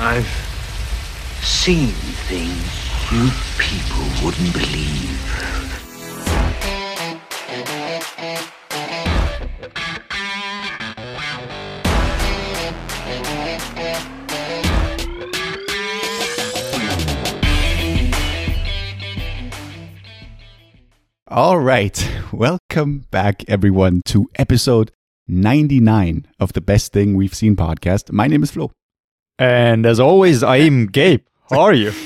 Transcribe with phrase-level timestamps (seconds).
[0.00, 0.28] I've
[1.42, 5.08] seen things you people wouldn't believe.
[21.26, 22.08] All right.
[22.32, 24.92] Welcome back, everyone, to episode
[25.26, 28.12] 99 of the Best Thing We've Seen podcast.
[28.12, 28.70] My name is Flo.
[29.38, 31.24] And as always, I am Gabe.
[31.50, 31.92] How are you?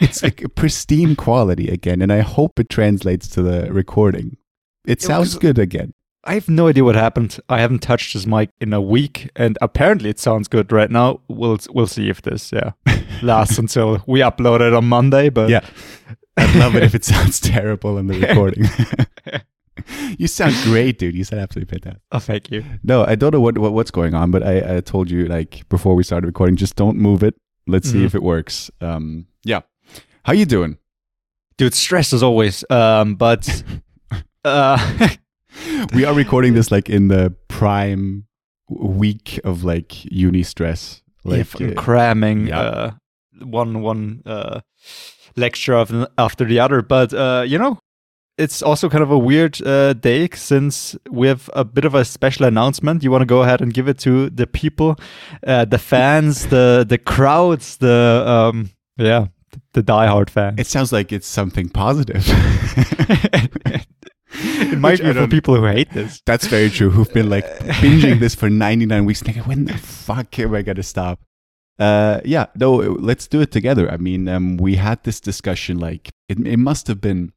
[0.00, 4.36] It's like a pristine quality again, and I hope it translates to the recording.
[4.84, 5.94] It sounds was- good again.
[6.24, 7.38] I have no idea what happened.
[7.48, 11.20] I haven't touched this mic in a week, and apparently it sounds good right now.
[11.28, 12.72] We'll we'll see if this yeah
[13.22, 15.28] lasts until we upload it on Monday.
[15.30, 15.64] But Yeah.
[16.36, 18.64] I'd love it if it sounds terrible in the recording.
[20.18, 21.14] you sound great, dude.
[21.14, 22.02] You sound absolutely fantastic.
[22.12, 22.64] oh, thank you.
[22.82, 25.68] No, I don't know what, what what's going on, but I, I told you like
[25.68, 27.34] before we started recording, just don't move it.
[27.66, 28.06] Let's see Mhm.
[28.06, 28.70] if it works.
[28.80, 29.60] Um, yeah.
[30.24, 30.78] How you doing?
[31.58, 32.64] Dude, stress as always.
[32.70, 33.62] Um, but
[34.44, 35.08] uh,
[35.94, 38.26] we are recording this like in the prime
[38.68, 41.02] week of like uni stress.
[41.24, 42.60] Like uh, cramming yeah.
[42.60, 42.90] uh,
[43.44, 44.60] one one uh,
[45.36, 46.82] lecture of, after the other.
[46.82, 47.78] But uh, you know,
[48.42, 52.04] it's also kind of a weird uh, day since we have a bit of a
[52.04, 53.02] special announcement.
[53.02, 54.96] You want to go ahead and give it to the people,
[55.46, 59.26] uh, the fans, the the crowds, the um, yeah,
[59.72, 60.58] the diehard fans.
[60.58, 62.24] it sounds like it's something positive.
[64.34, 66.20] it might Which be for people who hate this.
[66.26, 66.90] That's very true.
[66.90, 67.46] Who've been like
[67.80, 69.22] binging this for 99 weeks.
[69.22, 71.20] Thinking, when the fuck am I going to stop?
[71.78, 73.90] Uh, yeah, no, let's do it together.
[73.90, 77.32] I mean, um, we had this discussion like it, it must have been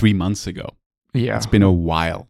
[0.00, 0.66] three months ago.
[1.12, 2.26] Yeah, It's been a while.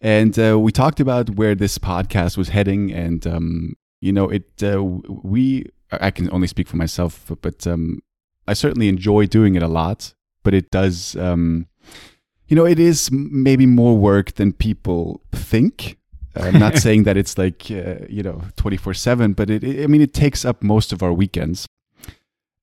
[0.00, 2.92] And uh, we talked about where this podcast was heading.
[2.92, 8.00] And, um, you know, it, uh, we, I can only speak for myself, but um,
[8.48, 10.14] I certainly enjoy doing it a lot.
[10.44, 11.66] But it does, um,
[12.48, 15.98] you know, it is maybe more work than people think.
[16.36, 19.86] I'm not saying that it's like, uh, you know, 24 7, but it, it, I
[19.86, 21.66] mean, it takes up most of our weekends.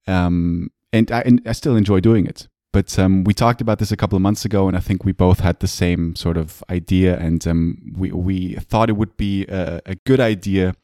[0.07, 2.47] Um, and I, and I still enjoy doing it.
[2.73, 5.11] But um, we talked about this a couple of months ago, and I think we
[5.11, 9.45] both had the same sort of idea, and um, we we thought it would be
[9.47, 10.75] a, a good idea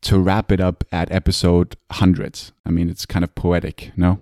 [0.00, 2.40] to wrap it up at episode hundred.
[2.64, 4.20] I mean, it's kind of poetic, no?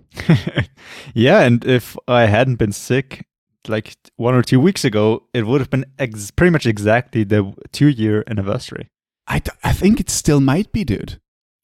[1.13, 3.25] yeah, and if I hadn't been sick
[3.69, 7.53] like one or two weeks ago, it would have been ex- pretty much exactly the
[7.71, 8.89] two year anniversary.
[9.27, 11.19] I, d- I think it still might be, dude.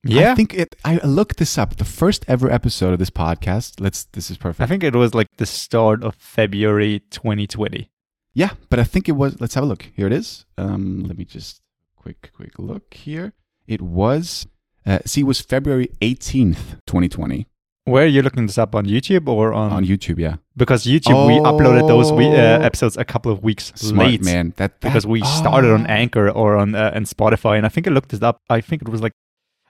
[0.10, 0.76] I think it.
[0.84, 1.78] I looked this up.
[1.78, 3.80] The first ever episode of this podcast.
[3.80, 4.06] Let's.
[4.06, 4.62] This is perfect.
[4.62, 7.90] I think it was like the start of February 2020.
[8.34, 9.40] Yeah, but I think it was.
[9.40, 9.84] Let's have a look.
[9.96, 10.46] Here it is.
[10.58, 11.62] Um, let me just
[11.96, 13.34] quick, quick look here.
[13.68, 14.46] It was.
[14.86, 17.48] Uh, see, it was February eighteenth, twenty twenty,
[17.86, 19.72] Where are you looking this up on YouTube or on?
[19.72, 20.20] on YouTube.
[20.20, 22.62] Yeah, because YouTube, we uploaded those we- uh, Oh.
[22.62, 24.24] episodes a couple of weeks smart late.
[24.26, 24.54] man.
[24.58, 25.90] That, that Because we started on oh.
[25.90, 28.40] Anchor or on uh, and Spotify, and I think I looked this up.
[28.50, 29.14] I think it was like,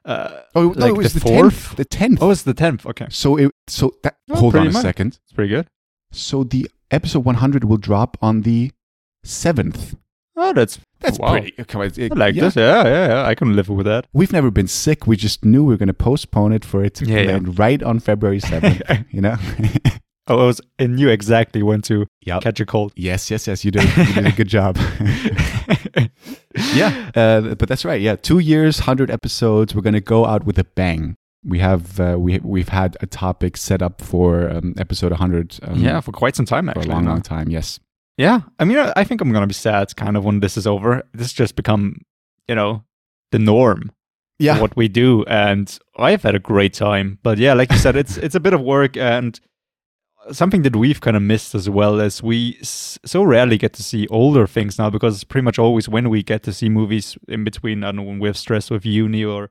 [0.06, 1.64] uh, Oh no, like it was the the fourth?
[1.68, 1.76] tenth.
[1.78, 2.20] The tenth.
[2.22, 2.86] oh, it's the tenth.
[2.86, 3.52] Okay, So it.
[3.68, 4.18] So that.
[4.30, 4.82] Oh, hold on a much.
[4.82, 5.20] second.
[5.24, 5.68] it's pretty good.
[6.12, 8.72] So the episode one hundred will drop on the
[9.24, 9.96] seventh.
[10.36, 11.32] Oh, that's That's wow.
[11.34, 11.52] pretty.
[11.66, 12.42] Come on, it- I like yeah.
[12.46, 12.56] this.
[12.56, 13.24] Yeah, yeah, yeah.
[13.26, 14.08] I can live with that.
[14.14, 15.06] We've never been sick.
[15.06, 17.32] We just knew we were going to postpone it for it to Yeah, yeah.
[17.34, 19.36] land right on February 7th, you know?
[20.28, 22.42] Oh, I was I knew exactly when to Yep.
[22.44, 22.94] catch a cold.
[22.96, 23.66] Yes, yes, yes.
[23.66, 24.78] You did, you did a good job.
[26.74, 28.00] yeah, uh, but that's right.
[28.02, 29.76] Yeah, two years, 100 episodes.
[29.76, 31.16] We're going to go out with a bang.
[31.46, 35.60] We have uh, we we've had a topic set up for um, episode 100.
[35.64, 36.86] Um, yeah, for quite some time actually.
[36.86, 37.50] for a long, long time.
[37.50, 37.80] Yes.
[38.18, 40.66] Yeah, I mean, I I think I'm gonna be sad kind of when this is
[40.66, 41.04] over.
[41.14, 41.98] This has just become,
[42.48, 42.84] you know,
[43.32, 43.92] the norm.
[44.40, 44.60] Yeah.
[44.60, 47.18] what we do, and I've had a great time.
[47.24, 49.40] But yeah, like you said, it's it's a bit of work and
[50.32, 53.84] something that we've kind of missed as well as we s- so rarely get to
[53.84, 57.18] see older things now because it's pretty much always when we get to see movies
[57.28, 57.84] in between.
[57.84, 59.50] I don't know when we have stress with uni or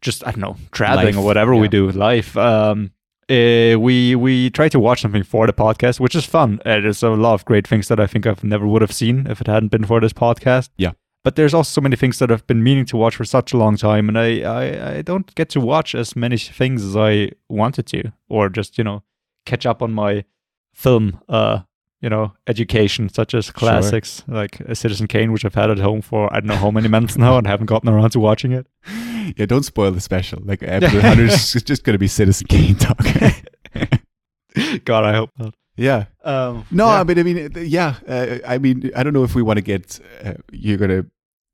[0.00, 1.70] just I don't know traveling Life, or whatever we yeah.
[1.70, 2.36] do life.
[2.36, 2.90] Um,
[3.30, 6.60] uh, we we try to watch something for the podcast, which is fun.
[6.66, 9.26] Uh, there's a lot of great things that I think I've never would have seen
[9.28, 10.70] if it hadn't been for this podcast.
[10.76, 10.92] Yeah.
[11.24, 13.56] But there's also so many things that I've been meaning to watch for such a
[13.56, 17.30] long time, and I, I, I don't get to watch as many things as I
[17.48, 19.04] wanted to, or just you know
[19.44, 20.24] catch up on my
[20.72, 21.60] film, uh,
[22.00, 26.02] you know, education, such as classics like uh, Citizen Kane, which I've had at home
[26.02, 28.66] for I don't know how many months now, and haven't gotten around to watching it.
[29.36, 30.40] Yeah, don't spoil the special.
[30.44, 32.98] Like episode 100 is just going to be Citizen Kane talk.
[34.84, 35.54] God, I hope not.
[35.76, 36.06] yeah.
[36.24, 37.00] Um, No, yeah.
[37.00, 37.94] I mean, uh, yeah.
[38.06, 40.00] Uh, I mean, I don't know if we want to get.
[40.24, 41.06] Uh, you're gonna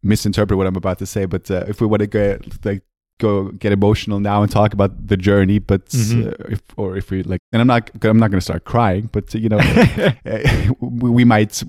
[0.02, 2.82] misinterpret what I'm about to say, but uh, if we want to get like
[3.18, 6.26] go get emotional now and talk about the journey, but Mhm.
[6.28, 9.08] uh, if or if we like, and I'm not I'm not going to start crying,
[9.12, 9.58] but uh, you know,
[10.26, 11.62] uh, we might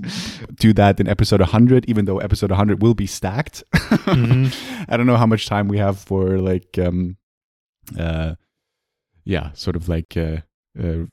[0.60, 3.63] do that in episode 100, even though episode 100 will be stacked.
[3.74, 4.54] Mhm.
[4.88, 7.18] I don't know how much time we have for like, um,
[7.98, 8.36] uh,
[9.25, 10.38] yeah, sort of like uh,
[10.80, 11.06] uh,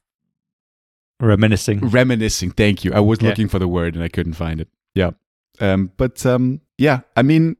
[1.21, 1.81] Reminiscing.
[1.81, 2.51] reminiscing.
[2.51, 2.93] Thank you.
[2.93, 3.29] I was Yeah.
[3.31, 4.69] looking for the word and I couldn't find it.
[4.95, 5.13] Yeah.
[5.61, 7.57] Um, but um, yeah, I mean,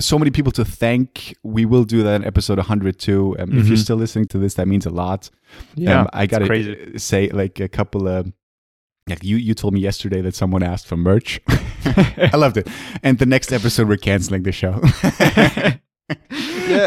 [0.00, 1.36] so many people to thank.
[1.42, 3.36] We will do that in episode 102.
[3.38, 3.80] Um, If you're Mhm.
[3.80, 5.30] still listening to this, that means a lot.
[5.76, 6.98] Yeah, um, I gotta crazy.
[6.98, 8.32] say like a couple of.
[9.08, 11.40] Like you, you told me yesterday that someone asked for merch.
[11.48, 12.68] I loved it.
[13.02, 14.72] And the next episode, we're canceling the show.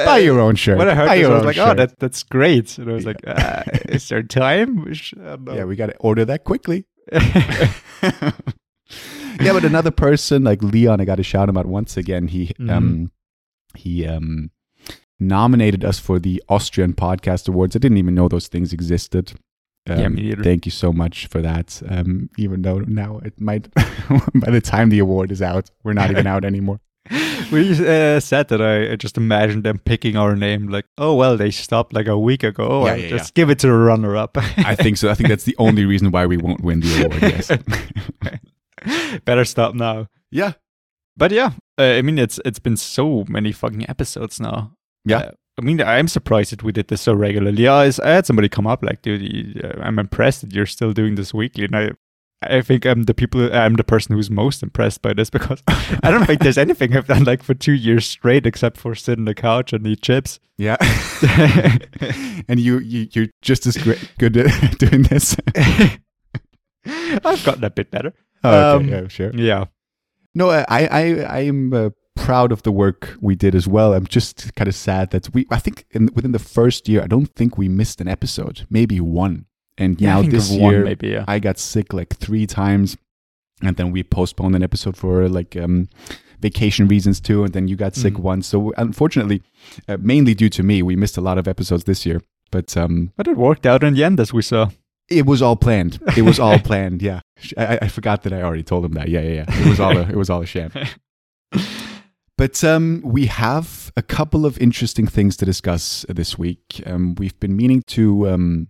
[0.06, 0.78] Buy your own shirt.
[0.78, 1.78] When I heard Buy this, I was like, "Oh, shirt.
[1.78, 5.44] that that's great." And I was like, uh, "Is there time?" We sh- I don't
[5.46, 5.54] know.
[5.56, 6.86] Yeah, we got to order that quickly.
[9.42, 12.28] Yeah, but another person like Leon, I got to shout him out once again.
[12.28, 12.70] He Mhm.
[12.72, 13.12] um
[13.76, 14.52] he um
[15.20, 17.76] nominated us for the Austrian Podcast Awards.
[17.76, 19.34] I didn't even know those things existed.
[19.90, 20.36] Um, Yeah.
[20.42, 21.82] Thank you so much for that.
[21.88, 23.68] Um, even though now it might,
[24.36, 26.80] by the time the award is out, we're not even out anymore.
[27.52, 31.36] we uh, said that I, I just imagined them picking our name, like, "Oh well,
[31.36, 32.86] they stopped like a week ago.
[32.86, 35.10] Yeah, yeah, just give it to the runner-up." I think so.
[35.10, 37.22] I think that's the only reason why we won't win the award.
[37.22, 37.52] Yes.
[39.26, 40.08] Better stop now.
[40.32, 40.54] yeah.
[41.16, 44.74] But yeah, uh, I mean, it's it's been so many fucking episodes now.
[45.06, 45.18] Yeah.
[45.18, 47.64] Uh, I mean, I'm surprised that we did this so regularly.
[47.64, 50.66] Yeah, I I had somebody come up like, dude, you, uh, I'm impressed that you're
[50.66, 51.66] still doing this weekly.
[51.66, 51.92] And I,
[52.42, 56.10] I think I'm the people, I'm the person who's most impressed by this because I
[56.10, 59.26] don't think there's anything I've done like for two years straight except for sit on
[59.26, 60.40] the couch and eat chips.
[60.58, 60.78] Yeah.
[62.48, 65.36] and you, you you're just as great, good at doing this.
[66.86, 68.14] I've gotten a bit better.
[68.44, 69.32] Oh, Um, yeah, sure.
[69.34, 69.66] Yeah.
[70.36, 71.04] No, I I
[71.40, 73.94] I am uh, proud of the work we did as well.
[73.94, 75.46] I'm just kind of sad that we.
[75.52, 79.00] I think in, within the first year, I don't think we missed an episode, maybe
[79.00, 79.46] one.
[79.78, 81.26] And Yeah, now this of one, year, maybe, yeah.
[81.28, 82.98] I got sick like three times,
[83.62, 85.88] and then we postponed an episode for like um,
[86.42, 87.44] vacation reasons too.
[87.44, 88.20] And then you got sick Mhm.
[88.24, 88.48] once.
[88.48, 89.42] So unfortunately,
[89.88, 92.22] uh, mainly due to me, we missed a lot of episodes this year.
[92.52, 94.70] But um, But it worked out in the end, as we saw.
[95.18, 96.00] It was all planned.
[96.18, 97.02] It was all planned.
[97.02, 97.22] Yeah,
[97.58, 99.08] I, I- forgot that I already told him that.
[99.10, 99.46] Yeah, yeah, yeah.
[99.48, 100.72] It was all a, it was all a sham.
[102.36, 106.82] But um, we have a couple of interesting things to discuss this week.
[106.86, 108.68] Um, we've been meaning to um,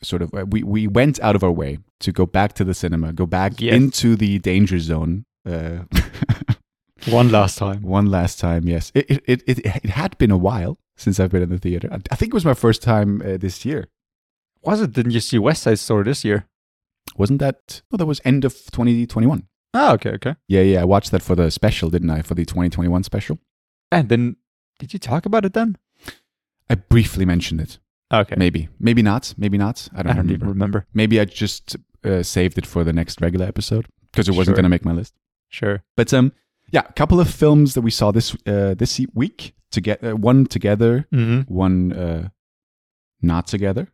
[0.00, 2.74] sort of uh, we we went out of our way to go back to the
[2.74, 3.74] cinema, go back Yes.
[3.74, 5.24] into the danger zone.
[5.44, 5.84] Uh,
[7.10, 7.82] One last time.
[7.82, 8.90] one last time, yes.
[8.94, 11.88] It, it it it had been a while since I've been in the theater.
[11.92, 13.86] I, I think it was my first time uh, this year.
[14.62, 14.92] Was it?
[14.92, 16.46] Didn't you see West Side Story this year?
[17.16, 17.82] Wasn't that?
[17.92, 19.46] Oh, that was end of 2021.
[19.74, 20.34] Oh, okay, okay.
[20.48, 20.82] Yeah, yeah.
[20.82, 22.22] I watched that for the special, didn't I?
[22.22, 23.38] For the 2021 special.
[23.92, 24.36] And then,
[24.78, 25.76] did you talk about it then?
[26.70, 27.78] I briefly mentioned it.
[28.12, 28.34] Okay.
[28.38, 29.34] Maybe, maybe not.
[29.36, 29.88] Maybe not.
[29.94, 30.34] I don't, I don't remember.
[30.34, 30.86] even remember.
[30.94, 34.54] Maybe I just uh, saved it for the next regular episode because it wasn't Sure.
[34.56, 35.14] going to make my list.
[35.48, 35.82] Sure.
[35.96, 36.32] But um,
[36.70, 40.14] yeah, a couple of films that we saw this uh, this week to get uh,
[40.16, 41.52] one together, Mm-hmm.
[41.52, 42.28] one uh,
[43.22, 43.88] not together.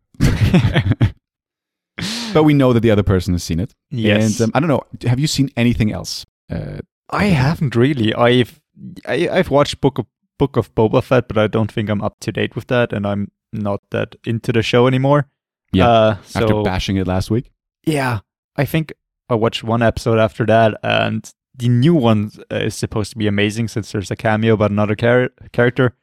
[2.33, 3.75] But we know that the other person has seen it.
[3.91, 4.41] yes.
[4.41, 4.83] And um, I don't know.
[5.09, 6.25] Have you seen anything else?
[6.51, 6.79] Uh,
[7.11, 8.15] I haven't really.
[8.15, 8.61] I've
[9.07, 10.07] I, I've watched Book of
[10.39, 13.07] Book of Boba Fett, but I don't think I'm up to date with that, and
[13.07, 15.29] I'm not that into the show anymore.
[15.73, 17.51] Yeah, Uh, after so bashing it last week.
[17.87, 18.21] yeah,
[18.57, 18.93] I think
[19.29, 23.27] I watched one episode after that, and the new one uh, is supposed to be
[23.29, 25.95] amazing since there's a cameo about another char- character.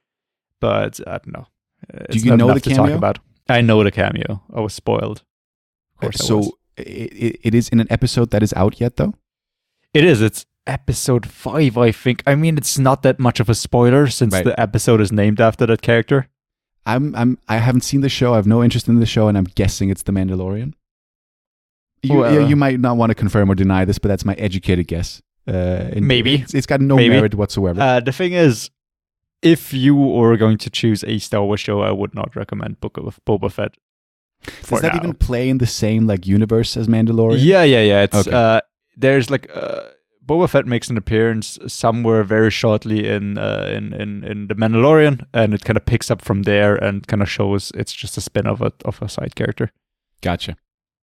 [0.61, 1.47] But I don't know.
[1.93, 2.95] Uh, Do it's you not know the to talk cameo?
[2.97, 3.19] about?
[3.51, 4.41] I know the cameo.
[4.53, 5.23] I was spoiled.
[5.95, 6.51] Of course, I so was.
[6.77, 9.13] it, it is in an episode that is out yet, though.
[9.93, 10.21] It is.
[10.21, 12.23] It's episode five, I think.
[12.25, 14.45] I mean, it's not that much of a spoiler since Right.
[14.45, 16.27] the episode is named after that character.
[16.85, 18.33] I'm I'm I haven't seen the show.
[18.33, 20.73] I have no interest in the show, and I'm guessing it's The Mandalorian.
[22.03, 24.33] You, Well- you, you might not want to confirm or deny this, but that's my
[24.35, 25.21] educated guess.
[25.47, 26.35] Uh, Maybe.
[26.41, 27.09] it's, it's got no Maybe.
[27.15, 27.79] merit whatsoever.
[27.81, 28.69] Uh, the thing is,
[29.41, 32.97] if you were going to choose a Star Wars show, I would not recommend Book
[32.97, 33.75] of Boba Fett.
[34.69, 34.99] Does that now.
[34.99, 37.37] even play in the same like universe as Mandalorian?
[37.39, 38.01] Yeah, yeah, yeah.
[38.03, 38.31] It's Okay.
[38.31, 38.61] uh,
[38.97, 39.81] there's like uh,
[40.25, 45.25] Boba Fett makes an appearance somewhere very shortly in uh, in, in in the Mandalorian,
[45.33, 48.21] and it kind of picks up from there and kind of shows it's just a
[48.21, 49.71] spin of a of a side character.
[50.21, 50.55] Gotcha.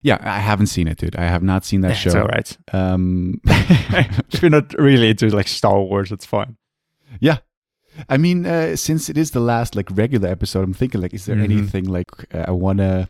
[0.02, 1.16] Yeah, I haven't seen it, dude.
[1.16, 2.21] I have not seen that It's show.
[2.21, 2.57] all right.
[2.73, 6.57] Um, if you're not really into like Star Wars, it's fine.
[7.21, 7.38] yeah.
[8.09, 11.26] I mean, uh, since it is the last like regular episode, I'm thinking like, is
[11.26, 11.45] there Mhm.
[11.45, 13.09] anything like uh, I wanna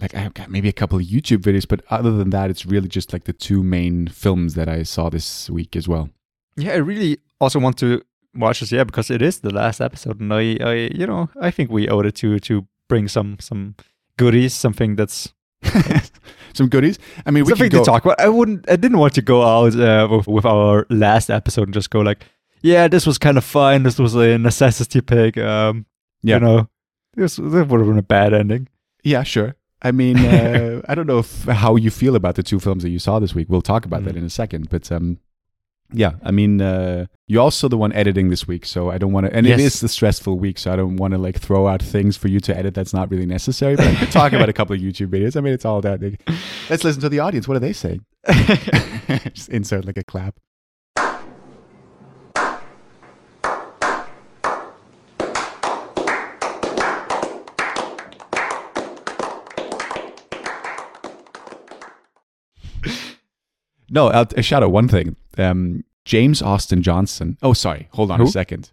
[0.00, 2.88] like I've got maybe a couple of YouTube videos, but other than that, it's really
[2.88, 6.10] just like the two main films that I saw this week as well.
[6.56, 8.02] Yeah, I really also want to
[8.34, 8.70] watch this.
[8.72, 11.88] Yeah, because it is the last episode, and I, I, you know, I think we
[11.88, 13.74] owe it to to bring some some
[14.16, 15.32] goodies, something that's
[16.54, 16.98] Some goodies.
[17.26, 17.84] I mean, we something could go.
[17.84, 18.20] to talk about.
[18.20, 18.68] I wouldn't.
[18.70, 22.00] I didn't want to go out uh, with, with our last episode and just go
[22.00, 22.24] like,
[22.62, 23.82] yeah, this was kind of fun.
[23.82, 25.36] This was a necessity pick.
[25.38, 25.86] Um,
[26.22, 26.36] Yeah.
[26.36, 26.68] you know,
[27.14, 28.68] this, this would have been a bad ending.
[29.04, 29.54] Yeah, sure.
[29.82, 32.90] I mean, uh, I don't know if, how you feel about the two films that
[32.90, 33.48] you saw this week.
[33.48, 34.18] We'll talk about that Mm.
[34.18, 34.68] in a second.
[34.70, 35.18] But um,
[35.92, 39.26] yeah, I mean, uh, you're also the one editing this week, so I don't want
[39.26, 39.34] to.
[39.34, 39.60] And it Yes.
[39.74, 42.40] is the stressful week, so I don't want to like throw out things for you
[42.40, 43.76] to edit that's not really necessary.
[43.76, 45.36] But I could talk about a couple of YouTube videos.
[45.36, 46.00] I mean, it's all that.
[46.70, 47.46] Let's listen to the audience.
[47.48, 48.04] What are they saying?
[49.34, 50.34] Just insert like a clap.
[63.90, 65.16] No, I'll, a shout out one thing.
[65.36, 67.38] Um, James Austin Johnson.
[67.42, 67.88] Oh, sorry.
[67.92, 68.70] Hold on a second.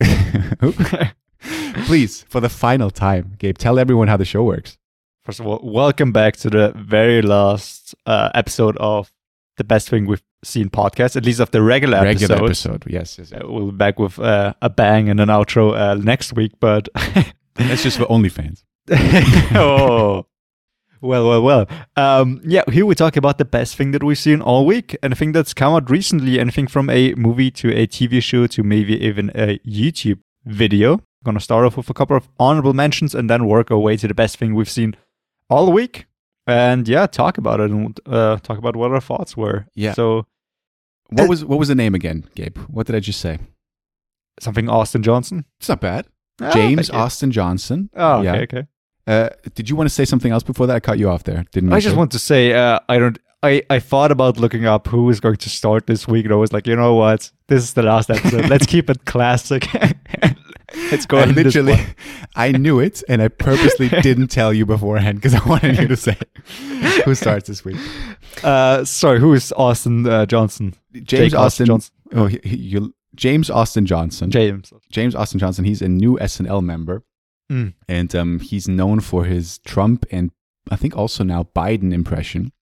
[1.86, 4.76] Please, for the final time, Gabe, tell everyone how the show works.
[5.24, 9.12] First of all, welcome back to the very last uh, episode of
[9.58, 12.66] the best thing we've seen podcast, at least of the regular, Regular episodes.
[12.66, 12.84] episode.
[12.90, 13.18] Yes.
[13.18, 13.40] yes, yes.
[13.42, 16.88] Uh, we'll be back with uh, a bang and an outro uh, next week, but
[17.54, 18.62] That's just for OnlyFans.
[19.56, 20.26] oh.
[21.00, 21.66] Well, well, well.
[21.96, 24.96] Um, yeah, here we talk about the best thing that we've seen all week.
[25.02, 28.94] Anything that's come out recently, anything from a movie to a TV show to maybe
[29.04, 30.94] even a YouTube video.
[30.94, 33.96] I'm gonna start off with a couple of honorable mentions and then work our way
[33.96, 34.96] to the best thing we've seen
[35.50, 36.06] all week.
[36.46, 39.66] And yeah, talk about it and uh, talk about what our thoughts were.
[39.74, 39.92] Yeah.
[39.94, 40.26] So
[41.10, 42.56] What was what was the name again, Gabe?
[42.68, 43.38] What did I just say?
[44.40, 45.44] something Austin Johnson.
[45.58, 46.06] It's not bad.
[46.40, 46.90] Ah, James.
[46.90, 47.90] Austin Johnson.
[47.96, 48.34] Oh, okay, Yeah.
[48.42, 48.66] okay.
[49.08, 50.76] Uh, did you want to say something else before that?
[50.76, 51.46] I cut you off there.
[51.52, 53.18] Didn't I just want to say, uh, I don't.
[53.42, 56.36] I, I thought about looking up who is going to start this week, and I
[56.36, 57.30] was like, you know what?
[57.46, 58.50] This is the last episode.
[58.50, 59.66] Let's keep it classic.
[60.90, 61.18] Let's go.
[61.18, 61.78] I literally.
[62.36, 65.96] I knew it, and I purposely didn't tell you beforehand because I wanted you to
[65.96, 66.16] say
[67.04, 67.76] who starts this week.
[68.42, 70.74] Uh, sorry, who is Austin uh, Johnson?
[70.92, 71.66] James Jake Austin.
[71.66, 71.94] Johnson.
[72.12, 74.30] Oh, he, he, you, James Austin Johnson.
[74.30, 74.72] James.
[74.90, 75.64] James Austin Johnson.
[75.64, 77.02] He's a new SNL member,
[77.50, 77.72] Mm.
[77.88, 80.30] and um, he's known for his Trump and
[80.70, 82.52] I think also now Biden impression.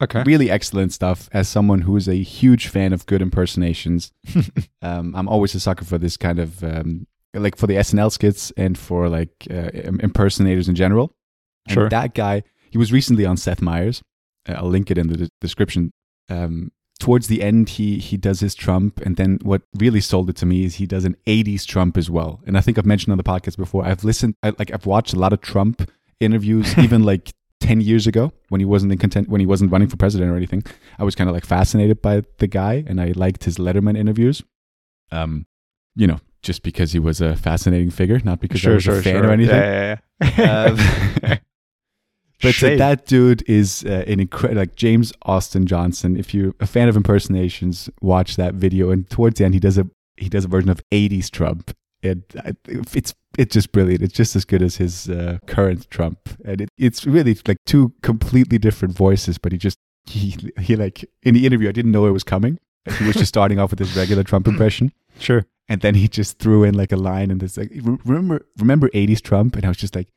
[0.00, 0.22] Okay.
[0.24, 1.28] Really excellent stuff.
[1.32, 4.12] As someone who is a huge fan of good impersonations,
[4.82, 8.52] um, I'm always a sucker for this kind of um, like for the SNL skits
[8.56, 11.12] and for like uh, impersonators in general.
[11.66, 11.88] And Sure.
[11.88, 14.02] that guy, he was recently on Seth Meyers.
[14.48, 15.92] Uh, I'll link it in the de- description.
[16.28, 20.36] Um, towards the end, he he does his Trump, and then what really sold it
[20.36, 22.40] to me is he does an '80s Trump as well.
[22.46, 23.84] And I think I've mentioned on the podcast before.
[23.84, 27.32] I've listened, I, like I've watched a lot of Trump interviews, even like.
[27.60, 30.36] 10 years ago when he wasn't in content when he wasn't running for president or
[30.36, 30.62] anything
[30.98, 34.42] i was kind of like fascinated by the guy and i liked his letterman interviews
[35.10, 35.46] um
[35.94, 39.24] you know just because he was a fascinating figure not because i was a fan
[39.24, 40.66] or anything Yeah, yeah, yeah.
[41.32, 41.38] Um,
[42.42, 46.16] but uh, that dude is uh, an incredible, like James Austin Johnson.
[46.16, 48.90] If you're a fan of impersonations, watch that video.
[48.90, 51.74] And towards the end, he does a he does a version of '80s Trump.
[52.02, 52.22] And
[52.92, 54.02] it's it's just brilliant.
[54.02, 57.92] It's just as good as his uh, current Trump, and it, it's really like two
[58.02, 59.38] completely different voices.
[59.38, 62.58] But he just he he like in the interview, I didn't know it was coming.
[62.98, 65.46] He was just starting off with his regular Trump impression, sure.
[65.68, 67.72] and then he just threw in like a line and it's like
[68.04, 70.08] remember remember 80s Trump and I was just like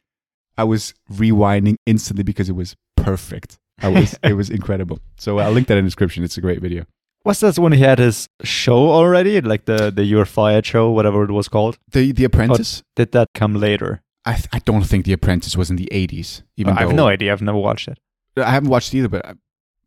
[0.60, 3.58] I was rewinding instantly because it was perfect.
[3.82, 5.00] I was it was incredible.
[5.18, 6.26] So I'll link that in the description.
[6.26, 6.86] It's a great video.
[7.24, 9.40] What's that when he had his show already?
[9.40, 11.78] Like the, the You're Fired show, whatever it was called?
[11.92, 12.84] The The Apprentice.
[12.98, 14.02] Did that come later?
[14.26, 16.44] I th- I don't think The Apprentice was in the 80s.
[16.58, 17.32] Even I have no idea.
[17.32, 17.98] I've never watched it.
[18.36, 19.36] I haven't watched it either, but uh,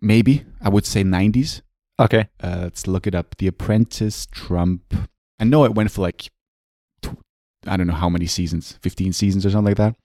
[0.01, 1.61] maybe I would say 90s.
[2.01, 2.29] Okay.
[2.43, 3.37] Uh, let's look it up.
[3.37, 4.95] The Apprentice Trump.
[5.39, 6.31] I know it went for like
[7.67, 9.97] I don't know how many seasons, 15 seasons or something like that.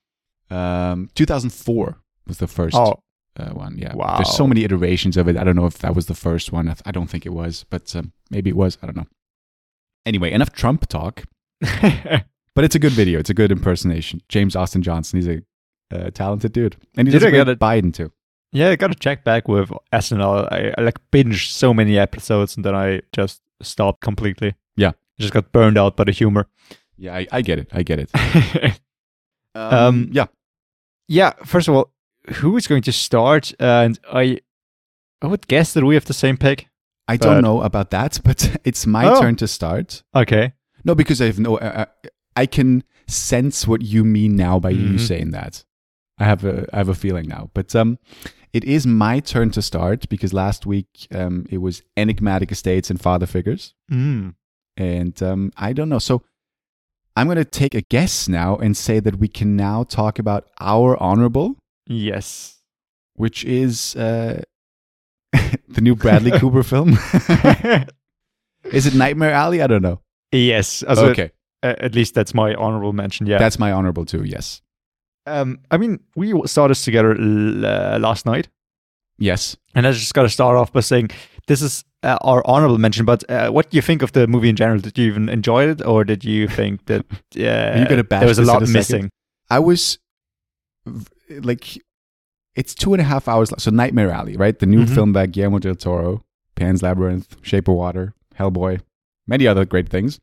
[0.50, 2.75] Um, 2004 was the first.
[2.75, 3.01] Oh,
[3.38, 3.77] uh, one.
[3.77, 3.96] Yeah.
[3.96, 4.18] Wow.
[4.18, 5.38] There's so many iterations of it.
[5.38, 6.68] I don't know if that was the first one.
[6.68, 8.77] I, th- I don't think it was, but um, maybe it was.
[8.82, 9.08] I don't know.
[10.06, 11.24] Anyway, enough Trump talk.
[12.58, 13.20] But it's a good video.
[13.20, 14.20] It's a good impersonation.
[14.30, 15.20] James Austin Johnson.
[15.22, 15.42] He's a
[15.94, 17.60] uh, talented dude, and he Did does a it?
[17.60, 18.12] Biden too.
[18.51, 20.51] yeah, I gotta check back with SNL.
[20.51, 24.56] I, I like binged so many episodes and then I just stopped completely.
[24.75, 24.94] Yeah.
[25.20, 26.48] Just got burned out by the humor.
[26.98, 27.70] Yeah, I, I get it.
[27.72, 28.82] I get it.
[29.54, 30.25] Um, yeah.
[31.08, 31.92] Yeah, first of all,
[32.36, 33.54] who is going to start?
[33.60, 34.40] And I
[35.22, 36.68] I would guess that we have the same pick.
[37.08, 39.22] I don't know about that, but it's my Oh.
[39.22, 40.04] turn to start.
[40.14, 40.54] Okay.
[40.84, 41.58] No, because I have no.
[41.58, 41.86] Uh,
[42.36, 45.00] I can sense what you mean now by you Mhm.
[45.00, 45.64] saying that.
[46.20, 47.98] I have a I have a feeling now, but um,
[48.54, 53.00] it is my turn to start because last week um it was enigmatic estates and
[53.02, 54.36] father figures, Mm.
[54.76, 56.00] and um, I don't know.
[56.00, 56.24] So
[57.17, 60.47] I'm going to take a guess now and say that we can now talk about
[60.59, 61.55] our honorable,
[61.88, 62.57] Yes.
[63.15, 64.41] which is uh,
[65.67, 66.89] the new Bradley Cooper film.
[68.65, 69.62] is it Nightmare Alley?
[69.62, 70.00] I don't know.
[70.31, 70.83] yes.
[70.83, 71.31] Also, okay,
[71.63, 73.25] uh, at least that's my honorable mention.
[73.25, 73.38] Yeah.
[73.39, 74.24] that's my honorable too.
[74.24, 74.62] Yes,
[75.25, 78.47] um, I mean, we saw this together l- uh, last night.
[79.17, 79.57] yes.
[79.75, 81.09] And I just got to start off by saying
[81.47, 83.06] this is uh, our honorable mention.
[83.06, 84.80] But uh, what do you think of the movie in general?
[84.80, 88.27] Did you even enjoy it, or did you think that uh, you gonna bash there
[88.27, 89.10] was a lot a missing?
[89.50, 89.98] I was
[91.42, 91.77] like,
[92.56, 93.51] it's two and a half hours.
[93.58, 94.58] So Nightmare Alley, right?
[94.58, 94.94] The new Mhm.
[94.94, 96.24] film by Guillermo del Toro,
[96.56, 98.82] Pan's Labyrinth, Shape of Water, Hellboy,
[99.27, 100.20] many other great things.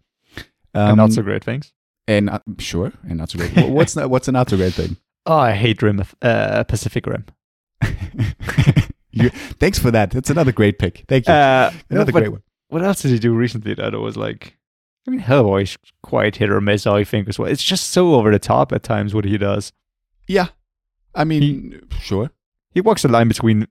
[0.75, 1.73] Um, and not so great things.
[2.09, 3.69] And uh, sure, and not so great.
[3.71, 4.97] What's not, what's a not so great thing?
[5.27, 7.25] Oh, I hate Rim uh, Pacific Rim.
[9.15, 10.11] you, thanks for that.
[10.11, 11.05] That's another great pick.
[11.09, 11.33] Thank you.
[11.35, 12.43] Uh, another but great one.
[12.69, 14.57] What else did he do recently that it was like?
[15.07, 16.87] I mean, Hellboy's quite hit or miss.
[16.87, 17.51] I think as well.
[17.51, 19.73] It's just so over the top at times what he does.
[20.27, 20.49] Yeah,
[21.15, 22.31] I mean, sure.
[22.71, 23.69] He walks the line between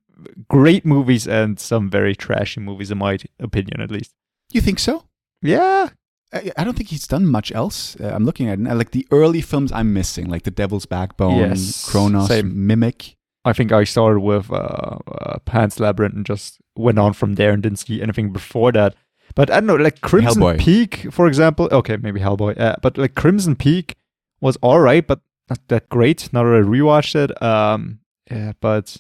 [0.47, 4.13] great movies and some very trashy movies, in my opinion, at least.
[4.51, 5.05] You think so?
[5.41, 5.89] Yeah,
[6.31, 7.97] I, I don't think he's done much else.
[8.00, 11.38] Uh, I'm looking at it, like the early films I'm missing, like The Devil's Backbone,
[11.38, 12.67] Yes, Cronos, same.
[12.67, 13.17] Mimic.
[13.45, 17.51] I think I started with uh, uh, Pan's Labyrinth and just went on from there
[17.51, 18.95] and didn't see anything before that.
[19.35, 20.59] But I don't know, like Crimson Hellboy.
[20.59, 21.67] Peak, for example.
[21.71, 22.59] Okay, maybe Hellboy.
[22.59, 23.95] Uh, but like Crimson Peak
[24.41, 25.19] was all right, but
[25.50, 26.31] not that great.
[26.31, 28.53] Now that I rewatched it, um, yeah.
[28.62, 28.97] But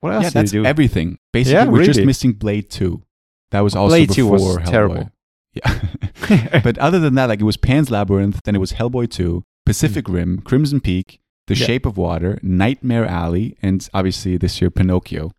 [0.00, 0.64] what else Yeah, did that's do?
[0.64, 1.18] everything.
[1.32, 3.02] Basically, Yeah, we're just missing Blade 2.
[3.50, 4.70] That was also Blade 2 before was Hellboy.
[4.70, 5.12] terrible.
[5.52, 6.60] Yeah.
[6.62, 10.08] but other than that, like it was Pan's Labyrinth, then it was Hellboy 2, Pacific
[10.08, 11.18] Rim, Crimson Peak,
[11.54, 11.60] The.
[11.60, 11.66] Yeah.
[11.66, 15.32] Shape of Water, Nightmare Alley, and obviously this year Pinocchio.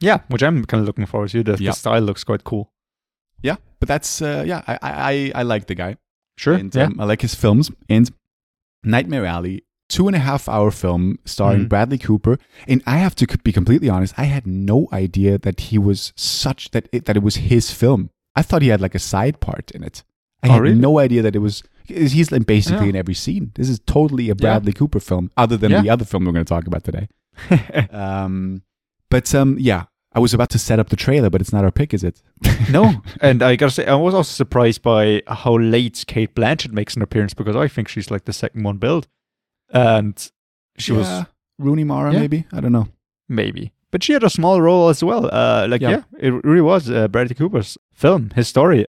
[0.00, 1.42] yeah, which I'm kind of looking forward to.
[1.42, 1.70] The, Yeah.
[1.70, 2.70] the style looks quite cool.
[3.42, 5.96] Yeah, but that's uh, yeah, I, I I like the guy.
[6.36, 6.54] Sure.
[6.54, 6.86] And yeah.
[6.86, 7.70] um, I like his films.
[7.88, 8.10] And
[8.82, 11.68] Nightmare Alley, two and a half hour film starring Mhm.
[11.68, 12.38] Bradley Cooper.
[12.68, 16.70] And I have to be completely honest, I had no idea that he was such
[16.72, 18.10] that it, that it was his film.
[18.36, 20.02] I thought he had like a side part in it.
[20.44, 20.74] I Oh, had really?
[20.76, 21.62] no idea that it was.
[21.86, 22.90] He's like basically Yeah.
[22.90, 23.50] in every scene.
[23.56, 25.82] This is totally a Bradley Cooper film, other than Yeah.
[25.82, 27.08] the other film we're going to talk about today.
[27.90, 28.62] Um,
[29.10, 31.70] but um, yeah, I was about to set up the trailer, but it's not our
[31.72, 32.22] pick, is it?
[32.70, 36.94] no, and I gotta say, I was also surprised by how late Cate Blanchett makes
[36.96, 39.08] an appearance because I think she's like the second one billed,
[39.72, 40.30] and
[40.78, 41.24] she was
[41.58, 42.20] Rooney Mara, Yeah.
[42.20, 42.46] maybe.
[42.52, 42.88] I don't know.
[43.28, 45.28] maybe, but she had a small role as well.
[45.32, 45.90] Uh, like Yeah.
[45.90, 48.86] yeah, it really was uh, Bradley Cooper's film, his story.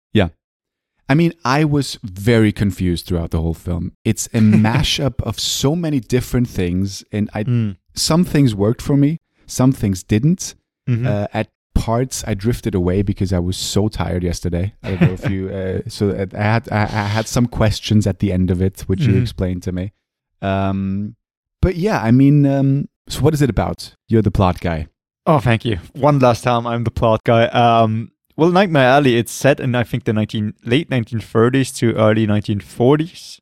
[1.12, 3.84] I mean, I was very confused throughout the whole film.
[4.10, 7.76] It's a mashup of so many different things, and I Mm.
[7.94, 9.10] some things worked for me,
[9.46, 10.54] some things didn't.
[10.88, 11.06] Mhm.
[11.06, 14.72] Uh, at parts, I drifted away because I was so tired yesterday.
[14.82, 15.40] I don't know if you.
[15.58, 16.02] Uh, so
[16.42, 19.22] I had I, I had some questions at the end of it, which you Mhm.
[19.22, 19.92] explained to me.
[20.40, 21.14] Um,
[21.60, 23.94] but yeah, I mean, um, so what is it about?
[24.08, 24.86] You're the plot guy.
[25.26, 25.78] Oh, thank you.
[26.08, 27.44] One last time, I'm the plot guy.
[27.46, 28.10] Um,
[28.42, 33.38] well, Nightmare Alley, it's set in I think the 19 late 1930s to early 1940s.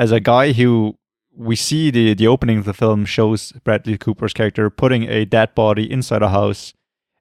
[0.00, 0.98] As a guy who
[1.32, 5.54] we see the the opening of the film shows Bradley Cooper's character putting a dead
[5.54, 6.74] body inside a house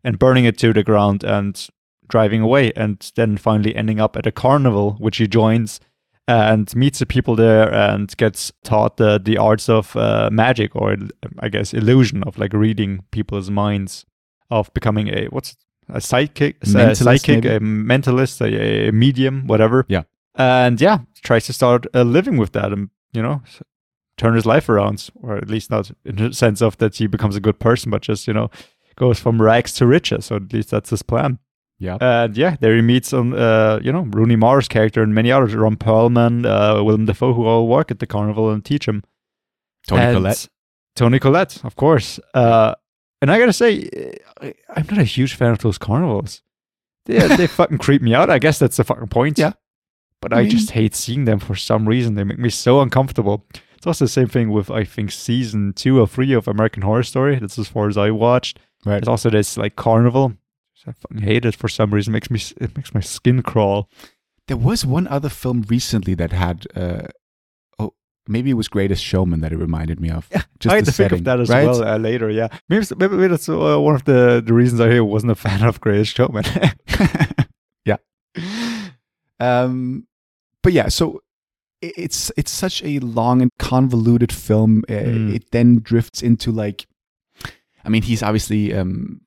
[0.03, 1.67] and burning it to the ground and
[2.07, 5.79] driving away, and then finally ending up at a carnival, which he joins
[6.27, 10.97] and meets the people there and gets taught the, the arts of uh, magic or
[11.37, 14.07] I guess illusion of like reading people's minds
[14.49, 15.55] of becoming a what's
[15.91, 17.55] a psychic, a Mentalist, psychic, maybe?
[17.55, 19.85] a mentalist, a, a medium, whatever.
[19.87, 20.03] Yeah.
[20.35, 23.41] and yeah, tries to start uh, living with that and you know
[24.17, 27.35] turn his life around, or at least not in the sense of that he becomes
[27.35, 28.49] a good person, but just you know
[28.95, 30.25] goes from rags to riches.
[30.25, 31.39] So at least that's his plan.
[31.79, 31.97] Yeah.
[31.99, 35.55] And yeah, there he meets um, uh, you know, Rooney Mara's character and many others,
[35.55, 39.03] Ron Perlman, uh, Willem Dafoe, who all work at the carnival and teach him.
[39.87, 40.47] Toni And Collette.
[40.95, 42.19] Toni Collette, of course.
[42.35, 42.75] Uh,
[43.21, 43.89] and I gotta say,
[44.41, 46.41] I- I'm not a huge fan of those carnivals.
[47.05, 48.29] They, they fucking creep me out.
[48.29, 49.37] I guess that's the fucking point.
[49.37, 49.53] Yeah.
[50.21, 52.15] But I I, mean- just hate seeing them for some reason.
[52.15, 53.45] They make me so uncomfortable.
[53.75, 57.01] It's also the same thing with, I think, season two or three of American Horror
[57.03, 57.39] Story.
[57.39, 58.59] That's as far as I watched.
[58.85, 58.97] Right.
[58.97, 60.33] It's also this like carnival.
[60.87, 62.11] I fucking hate it for some reason.
[62.13, 63.89] It makes me it makes my skin crawl.
[64.47, 66.65] There was one other film recently that had.
[66.75, 67.07] Uh,
[68.27, 70.27] maybe it was Greatest Showman that it reminded me of.
[70.31, 71.65] Yeah, just I had to think of that as right?
[71.65, 72.29] well uh, later.
[72.29, 75.79] Yeah, maybe maybe that's uh, one of the, the reasons I wasn't a fan of
[75.81, 76.43] Greatest Showman.
[77.85, 77.97] yeah.
[79.39, 80.07] Um,
[80.63, 81.21] but yeah, so
[81.83, 84.83] i- it's it's such a long and convoluted film.
[84.89, 85.35] Uh, Mm.
[85.35, 86.87] It then drifts into like,
[87.83, 89.21] I mean, he's obviously um,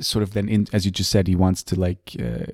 [0.00, 2.46] sort of then in as you just said, he wants to like, uh,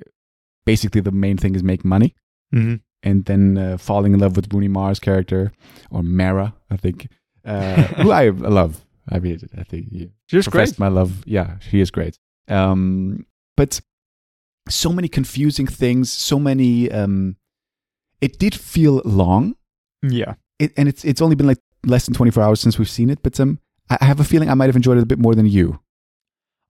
[0.64, 2.14] basically the main thing is make money.
[2.52, 5.52] hmm and then uh, falling in love with Rooney Mara's character
[5.90, 7.08] or Mara, I think,
[7.44, 8.28] uh, who I
[8.60, 8.84] love.
[9.10, 10.78] I mean, I think he She was great.
[10.78, 11.24] my love.
[11.26, 12.18] Yeah, she is great.
[12.48, 13.80] Um, but
[14.68, 16.90] so many confusing things, so many.
[16.90, 17.36] Um,
[18.20, 19.56] it did feel long,
[20.02, 20.34] Yeah.
[20.60, 23.10] it, and it's it's only been like less than twenty four hours since we've seen
[23.10, 23.22] it.
[23.22, 23.58] But um,
[23.90, 25.80] I have a feeling I might have enjoyed it a bit more than you.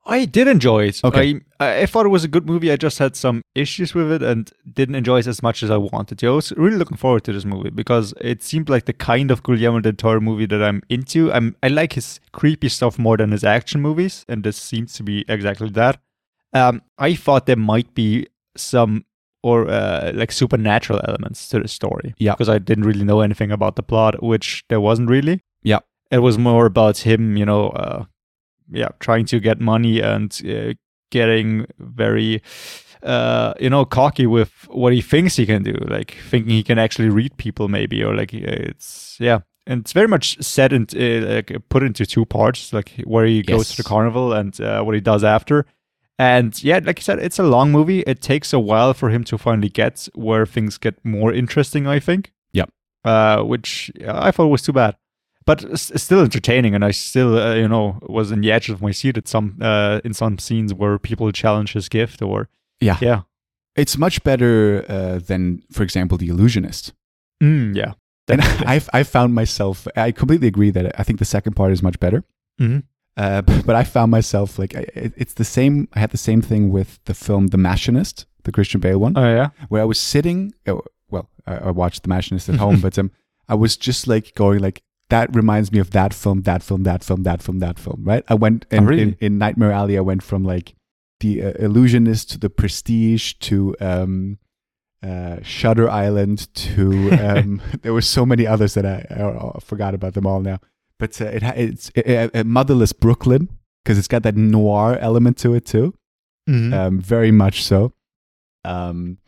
[0.05, 1.01] I did enjoy it.
[1.05, 1.41] Okay.
[1.61, 2.73] I, I thought it was a good movie.
[2.73, 5.77] I just had some issues with it and didn't enjoy it as much as I
[5.77, 6.27] wanted to.
[6.27, 9.43] I was really looking forward to this movie because it seemed like the kind of
[9.45, 11.33] Guillermo del Toro movie that I'm into.
[11.33, 15.05] I'm I like his creepy stuff more than his action movies, and this seems to
[15.05, 16.01] be exactly that.
[16.53, 19.05] Um, I thought there might be some
[19.43, 22.15] or uh, like supernatural elements to the story.
[22.19, 22.33] Yeah.
[22.33, 25.41] because I didn't really know anything about the plot, which there wasn't really.
[25.63, 25.81] Yeah.
[26.11, 27.71] it was more about him, you know.
[27.71, 28.05] Uh,
[28.73, 30.75] yeah, trying to get money and uh,
[31.11, 32.43] getting very,
[33.03, 36.79] uh, you know, cocky with what he thinks he can do, like thinking he can
[36.79, 41.35] actually read people, maybe, or like it's yeah, and it's very much set and uh,
[41.35, 44.95] like put into two parts, like where he goes to the carnival and uh, what
[44.95, 45.67] he does after.
[46.19, 48.01] And yeah, like I said, it's a long movie.
[48.01, 51.87] It takes a while for him to finally get where things get more interesting.
[51.87, 52.33] I think.
[52.53, 52.67] yeah
[53.05, 54.97] Uh, which I thought was too bad
[55.47, 58.81] but s- still entertaining and i still uh, you know was in the edge of
[58.83, 62.49] my seat at some uh, in some scenes where people challenge his gift or
[62.81, 63.21] Yeah, yeah
[63.77, 66.93] it's much better uh, than, for example, The Illusionist.
[67.43, 67.93] mm, yeah
[68.29, 68.41] And.
[68.73, 69.87] I've I found myself.
[69.97, 72.23] I completely agree that I think the second part is much better.
[72.61, 72.83] Mhm.
[73.17, 74.85] Uh, but, but I found myself like I,
[75.23, 75.75] it's the same.
[75.95, 79.35] I had the same thing with the film The Machinist, the Christian Bale one, oh
[79.39, 80.53] yeah where I was sitting.
[80.67, 83.11] Oh, well, I, I watched The Machinist at home, but um,
[83.49, 87.05] I was just like going like that reminds me of that film, that film, that
[87.05, 88.03] film, that film, that film.
[88.05, 88.25] Right?
[88.29, 89.03] I went in, Oh, really?
[89.03, 89.97] in, in Nightmare Alley.
[89.99, 90.75] I went from like
[91.21, 94.39] the uh, Illusionist to the Prestige to um,
[95.03, 99.95] uh, Shutter Island to um, there were so many others that I, I, I forgot
[99.95, 100.59] about them all now.
[100.99, 103.49] But uh, it it's uh, uh, Motherless Brooklyn
[103.85, 105.95] because it's got that noir element to it too,
[106.49, 106.73] Mhm.
[106.73, 107.93] um, very much so.
[108.65, 109.19] Um,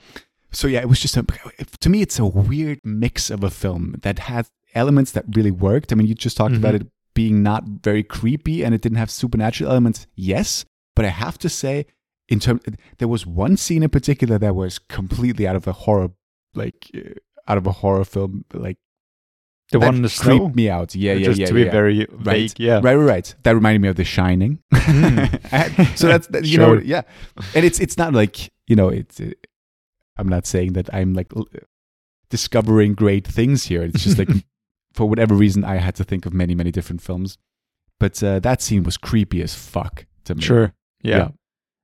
[0.52, 1.24] so yeah, it was just a,
[1.80, 5.92] to me, it's a weird mix of a film that had elements that really worked.
[5.92, 6.80] I mean, you just talked about Mhm.
[6.82, 10.06] it being not very creepy and it didn't have supernatural elements.
[10.16, 10.64] Yes,
[10.96, 11.86] but I have to say,
[12.28, 12.62] in terms,
[12.98, 16.10] there was one scene in particular that was completely out of a horror,
[16.54, 17.00] like uh,
[17.46, 18.78] out of a horror film, like
[19.70, 20.94] the that one in the creeped snow me out.
[20.94, 21.70] Yeah, yeah, just yeah, to be yeah.
[21.70, 22.54] very vague Right.
[22.60, 23.34] yeah Right, right, right.
[23.44, 24.58] That reminded me of The Shining.
[24.74, 25.96] Mm.
[26.00, 27.02] So that's that- you know, yeah.
[27.54, 29.20] And it's it's not like you know, it's.
[29.20, 29.30] uh
[30.18, 31.30] I'm not saying that I'm like
[32.30, 33.82] discovering great things here.
[33.82, 34.28] It's just like
[34.94, 37.36] for whatever reason, I had to think of many, many different films.
[38.00, 40.42] But uh, that scene was creepy as fuck to me.
[40.42, 41.28] sure yeah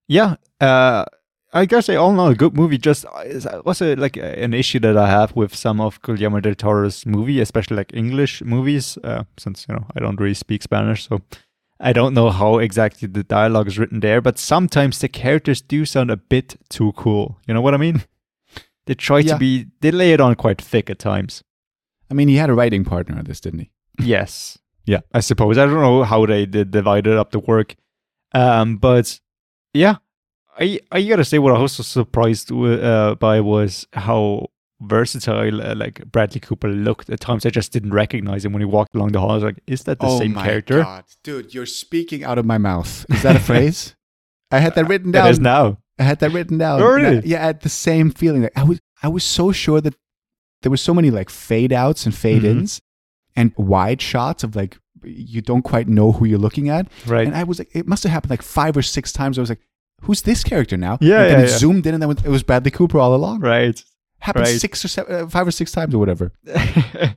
[0.08, 1.04] yeah uh
[1.52, 2.78] I guess I all know a good movie.
[2.78, 6.38] Just uh, is also like uh, an issue that I have with some of Guillermo
[6.40, 10.62] del Toro's movie, especially like English movies, uh, since you know I don't really speak
[10.62, 11.20] Spanish, so
[11.80, 14.20] I don't know how exactly the dialogue is written there.
[14.20, 17.38] But sometimes the characters do sound a bit too cool.
[17.48, 18.02] You know what I mean?
[18.86, 19.32] They try Yeah.
[19.34, 21.42] to be, they lay it on quite thick at times.
[22.10, 23.70] I mean, he had a writing partner on this, didn't he?
[24.00, 24.58] Yes.
[24.86, 25.00] Yeah.
[25.12, 25.58] I suppose.
[25.58, 27.76] I don't know how they did divided up the work.
[28.32, 29.20] Um, but
[29.74, 29.96] yeah,
[30.58, 34.46] I I gotta say what I was so surprised uh, by was how
[34.80, 37.10] versatile uh, like Bradley Cooper looked.
[37.10, 39.30] At times I just didn't recognize him when he walked along the hall.
[39.32, 40.80] I was like, is that the same character?
[40.80, 41.54] Oh god, dude!
[41.54, 43.04] You're speaking out of my mouth.
[43.10, 43.94] Is that a phrase?
[44.50, 45.28] I had that written down.
[45.28, 45.78] is now.
[45.98, 46.80] I had that written down.
[46.82, 47.18] Oh, really?
[47.18, 48.42] I- yeah, I had the same feeling.
[48.42, 49.94] Like I was, I was so sure that
[50.62, 52.80] there were so many like fade outs and fade ins
[53.36, 56.86] and wide shots of like you don't quite know who you're looking at.
[57.06, 57.26] Right.
[57.26, 59.38] And I was like, it must have happened like five or six times.
[59.38, 59.60] I was like,
[60.02, 60.98] who's this character now?
[61.00, 61.56] Yeah, And yeah, it yeah.
[61.58, 63.40] zoomed in, and then it was Bradley Cooper all along.
[63.40, 63.82] right.
[64.18, 64.60] Happened Right.
[64.60, 66.32] six or seven, uh, five or six times or whatever.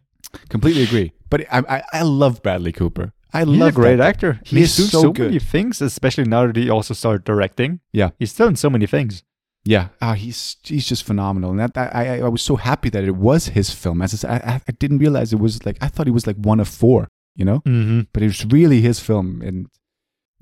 [0.50, 1.12] Completely agree.
[1.30, 3.14] But I, I, I love Bradley Cooper.
[3.34, 4.08] I He's love a great that.
[4.08, 4.40] actor.
[4.46, 5.26] He He's is doing so so, good.
[5.28, 7.80] many things, especially now that he also started directing.
[7.92, 8.12] Yeah.
[8.20, 9.24] He's in so many things.
[9.66, 13.04] Yeah, ah, he's he's just phenomenal, and that, that I I was so happy that
[13.06, 14.02] it was his film.
[14.02, 16.68] As I, I, didn't realize it was like I thought he was like one of
[16.68, 18.02] four, you know, Mm-hmm.
[18.12, 19.42] but it was really his film.
[19.42, 19.68] And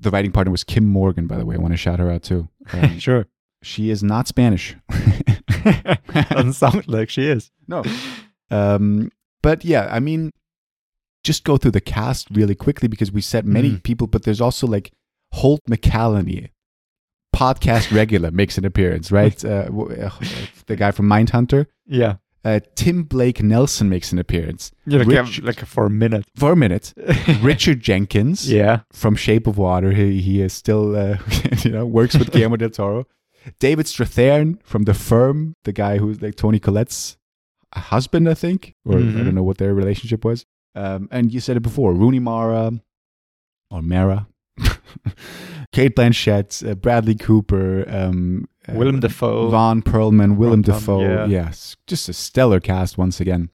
[0.00, 1.54] the writing partner was Kim Morgan, by the way.
[1.54, 2.48] I want to shout her out too.
[2.72, 3.26] Um, sure.
[3.62, 4.74] she is not Spanish.
[6.30, 7.50] Doesn't sound like she is.
[7.68, 7.84] no,
[8.50, 9.10] um,
[9.42, 10.30] but yeah, I mean,
[11.24, 13.82] just go through the cast really quickly because we said many Mhm.
[13.84, 14.90] people, but there's also like
[15.32, 16.50] Holt McCallany,
[17.34, 19.42] podcast regular, makes an appearance, right?
[19.52, 20.10] uh, uh,
[20.66, 21.66] the guy from Mindhunter.
[21.86, 22.16] Yeah.
[22.44, 26.24] Uh, Tim Blake Nelson makes an appearance Yeah, like, Rich- yeah, like for a minute.
[26.36, 26.92] for a minute.
[27.40, 28.80] Richard Jenkins yeah.
[28.92, 29.92] from Shape of Water.
[29.92, 31.18] He he is still uh,
[31.64, 33.06] you know works with Guillermo del Toro.
[33.60, 37.16] David Strathairn from The Firm, the guy who's like Toni Collette's
[37.74, 39.24] husband, I think, or I Mhm.
[39.24, 40.44] don't know what their relationship was.
[40.74, 42.72] Um, and you said it before, Rooney Mara
[43.70, 44.26] or Mara,
[45.72, 49.48] Cate Blanchett, uh, Bradley Cooper, um, uh, Willem Dafoe.
[49.48, 51.00] Von Perlman, Willem Ron Dafoe.
[51.00, 51.26] yeah.
[51.26, 53.50] Yes, just a stellar cast once again.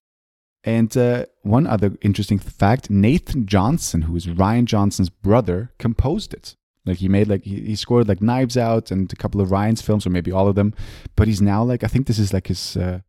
[0.65, 6.55] And uh, one other interesting fact: Nathan Johnson, who is Rian Johnson's brother, composed it.
[6.85, 9.81] Like he made like he, he scored like Knives Out and a couple of Rian's
[9.81, 10.73] films, or maybe all of them.
[11.15, 12.99] But he's now like I think this is like his uh,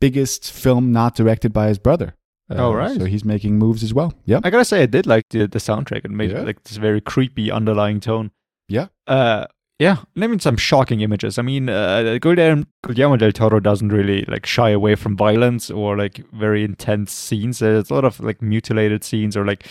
[0.00, 2.16] biggest film not directed by his brother.
[2.50, 2.96] Uh, Oh, right.
[2.98, 4.12] So he's making moves as well.
[4.24, 4.40] Yeah.
[4.44, 6.04] I gotta say, I did like the the soundtrack.
[6.04, 6.42] It made Yeah.
[6.42, 8.30] like this very creepy underlying tone.
[8.68, 8.86] Yeah.
[9.06, 9.46] Uh,
[9.78, 9.98] yeah.
[10.14, 11.38] And I mean, some shocking images.
[11.38, 15.96] I mean, uh, Guillermo, Guillermo del Toro doesn't really like shy away from violence or
[15.96, 17.58] like very intense scenes.
[17.60, 19.66] There's a lot of like mutilated scenes or like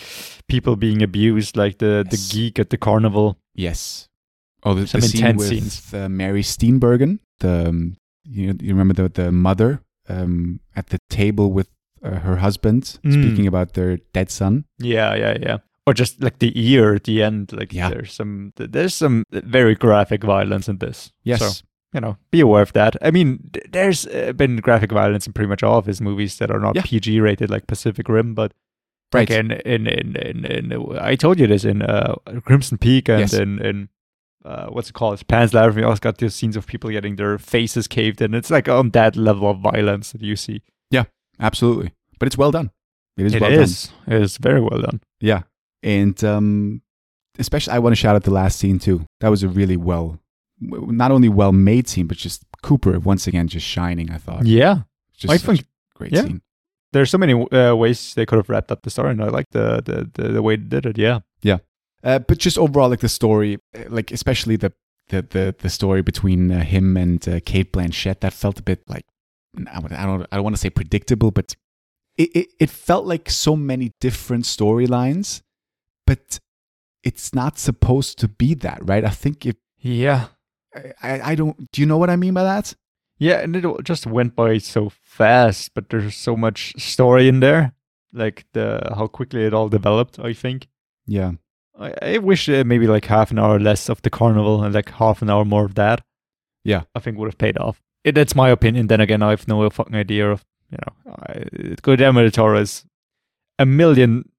[0.48, 2.12] people being abused, like the Yes.
[2.12, 3.38] the geek at the carnival.
[3.56, 4.08] Yes.
[4.64, 5.94] Oh, the, Some the scene intense with scenes.
[5.94, 11.52] Uh, Mary Steenburgen, the um, you you remember the the mother um, at the table
[11.52, 11.68] with
[12.04, 13.14] uh, her husband Mm.
[13.14, 14.66] speaking about their dead son.
[14.80, 15.58] Yeah, yeah, yeah.
[15.86, 17.52] Or just like the ear at the end.
[17.54, 17.90] Like Yeah.
[17.90, 21.12] there's some there's some very graphic violence in this.
[21.24, 21.40] Yes.
[21.40, 22.96] So, you know, be aware of that.
[23.02, 26.38] I mean, th- there's uh, been graphic violence in pretty much all of his movies
[26.38, 26.82] that are not Yeah.
[26.86, 28.34] PG rated, like Pacific Rim.
[28.36, 28.52] But
[29.14, 29.30] Right.
[29.30, 33.20] like in in in in, in I told you this in uh, Crimson Peak and
[33.22, 33.34] Yes.
[33.34, 33.90] in in
[34.44, 35.26] uh, what's it called?
[35.28, 35.78] Pan's Labyrinth.
[35.78, 38.34] We also got these scenes of people getting their faces caved in.
[38.34, 40.62] It's like on that level of violence that you see.
[41.40, 41.92] Absolutely.
[42.20, 42.72] But it's well done.
[43.18, 43.92] It is It well is.
[44.08, 44.82] It is very well done.
[44.82, 45.02] done.
[45.20, 45.42] Yeah.
[45.84, 46.82] And um,
[47.40, 49.06] especially, I want to shout out the last scene too.
[49.20, 50.20] That was a really well,
[50.60, 54.12] not only well made scene, but just Cooper once again just shining.
[54.12, 54.46] I thought.
[54.46, 54.82] Yeah.
[55.16, 56.24] Just I think great yeah.
[56.24, 56.42] scene.
[56.94, 59.50] there's so many uh, ways they could have wrapped up the story, and I like
[59.52, 60.98] the the, the, the way they did it.
[60.98, 61.58] Yeah, Yeah.
[62.04, 64.72] Uh, but just overall, like the story, uh, like especially the
[65.10, 68.84] the the, the story between uh, him and uh, Cate Blanchett, that felt a bit
[68.88, 69.06] like
[69.72, 71.56] I don't I don't, want to say predictable, but
[72.18, 75.42] it, it it felt like so many different storylines,
[76.06, 76.40] but
[77.04, 79.06] it's not supposed to be that, right?
[79.06, 80.28] I think if yeah,
[81.02, 82.76] I I don't, do you know what I mean by that?
[83.20, 85.74] yeah, and it just went by so fast.
[85.74, 87.74] But there's so much story in there,
[88.14, 90.20] like the how quickly it all developed.
[90.20, 90.68] I think
[91.06, 91.34] Yeah,
[91.80, 94.92] I, I wish uh, maybe like half an hour less of the carnival and like
[94.92, 96.04] half an hour more of that.
[96.64, 96.84] Yeah.
[96.96, 97.82] I think would have paid off.
[98.08, 98.88] It, that's my opinion.
[98.88, 101.14] Then again, I have no fucking idea of you know.
[101.28, 102.86] I, Guillermo del Toro is
[103.60, 104.30] a million,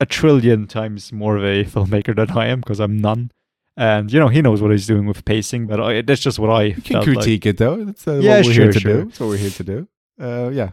[0.00, 3.30] a trillion times more of a filmmaker than I am because I'm none.
[3.76, 6.50] And you know he knows what he's doing with pacing, but I, that's just what
[6.50, 7.16] I you can felt like.
[7.16, 7.84] critique it though.
[7.84, 8.92] That's uh, Yeah, what we're sure, here to sure.
[8.94, 9.04] do.
[9.04, 9.88] That's what we're here to do.
[10.20, 10.70] Uh, yeah,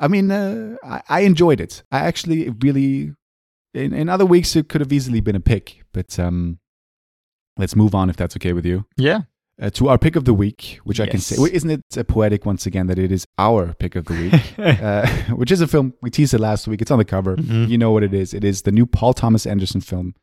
[0.00, 1.82] I mean, uh, I, I enjoyed it.
[1.92, 3.12] I actually really,
[3.74, 6.58] in, in other weeks, it could have easily been a pick, but um,
[7.58, 8.86] let's move on if that's okay with you.
[8.96, 9.22] Yeah,
[9.58, 12.04] Uh, to our pick of the week, which I can say, well, isn't it uh,
[12.04, 15.66] poetic once again that it is our pick of the week, uh, which is a
[15.66, 16.82] film we teased it last week.
[16.82, 17.36] It's on the cover.
[17.36, 17.66] Mhm.
[17.70, 18.34] You know what it is.
[18.34, 20.14] It is the new Paul Thomas Anderson film,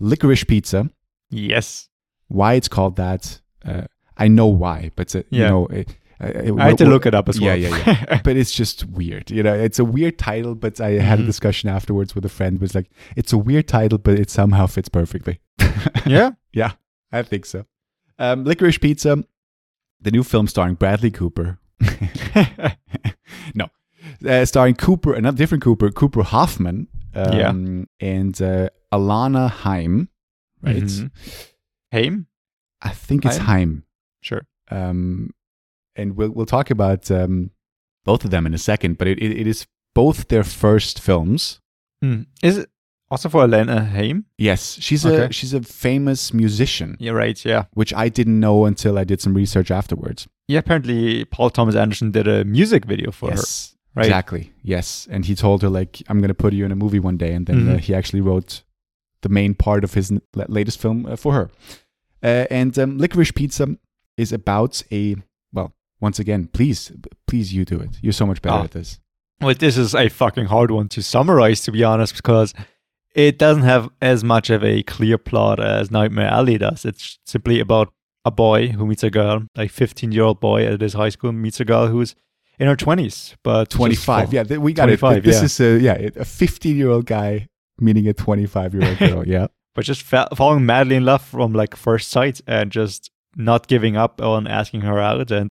[0.00, 0.90] Licorice Pizza.
[1.30, 1.88] yes.
[2.28, 3.84] Why it's called that, uh,
[4.16, 5.88] I know why, but uh, you know, it,
[6.22, 7.56] uh, it- I had to look it up as well.
[7.56, 8.04] yeah, yeah.
[8.08, 8.20] yeah.
[8.22, 9.30] but it's just weird.
[9.30, 11.26] You know, it's a weird title, but I had a Mhm.
[11.26, 12.60] discussion afterwards with a friend.
[12.60, 15.40] Was like, it's a weird title, but it somehow fits perfectly.
[16.06, 16.32] yeah.
[16.52, 16.72] yeah,
[17.10, 17.64] I think so.
[18.18, 19.24] Um, Licorice Pizza,
[20.00, 21.58] the new film starring Bradley Cooper.
[23.54, 23.68] no,
[24.26, 30.08] uh, starring Cooper, another different Cooper, Cooper Hoffman, um, and uh, Alana Heim,
[30.60, 32.26] Right, Mhm.
[32.82, 33.46] I think it's Heim.
[33.46, 33.84] Haim.
[34.20, 34.42] Sure.
[34.70, 35.30] um,
[35.96, 37.50] and we'll we'll talk about um,
[38.04, 38.98] both of them in a second.
[38.98, 41.60] But it, it, it is both their first films.
[42.02, 42.22] Hmm.
[42.42, 42.70] Is it
[43.10, 44.24] also for Elena Haim?
[44.38, 47.42] Yes, she's a she's a famous musician, You're right.
[47.44, 47.64] Yeah.
[47.74, 50.28] which I didn't know until I did some research afterwards.
[50.48, 50.58] Yeah.
[50.60, 53.36] Apparently, Paul Thomas Anderson did a music video for her.
[53.36, 54.06] yes, right?
[54.06, 54.52] exactly.
[54.62, 57.16] Yes, and he told her like, "I'm going to put you in a movie one
[57.16, 57.80] day," and then uh, Mhm.
[57.80, 58.62] he actually wrote
[59.22, 60.12] the main part of his
[60.48, 61.50] latest film uh, for her.
[62.22, 63.66] Uh, and um, Licorice Pizza
[64.16, 65.16] is about a
[65.52, 65.72] well.
[66.00, 66.92] Once again, please,
[67.26, 67.98] please, you do it.
[68.02, 68.64] You're so much better Ah.
[68.64, 69.00] at this.
[69.40, 72.54] Well, this is a fucking hard one to summarize, to be honest, because
[73.18, 76.84] it doesn't have as much of a clear plot as Nightmare Alley does.
[76.84, 77.92] It's simply about
[78.24, 81.08] a boy who meets a girl, like a 15 year old boy at his high
[81.08, 82.14] school meets a girl who's
[82.60, 85.44] in her 20s, but 25 yeah we got 25, it this yeah.
[85.44, 87.48] is a yeah a 15 year old guy
[87.80, 91.52] meeting a 25 year old girl yeah but just fa- falling madly in love from
[91.52, 95.48] like first sight and just not giving up on asking her out and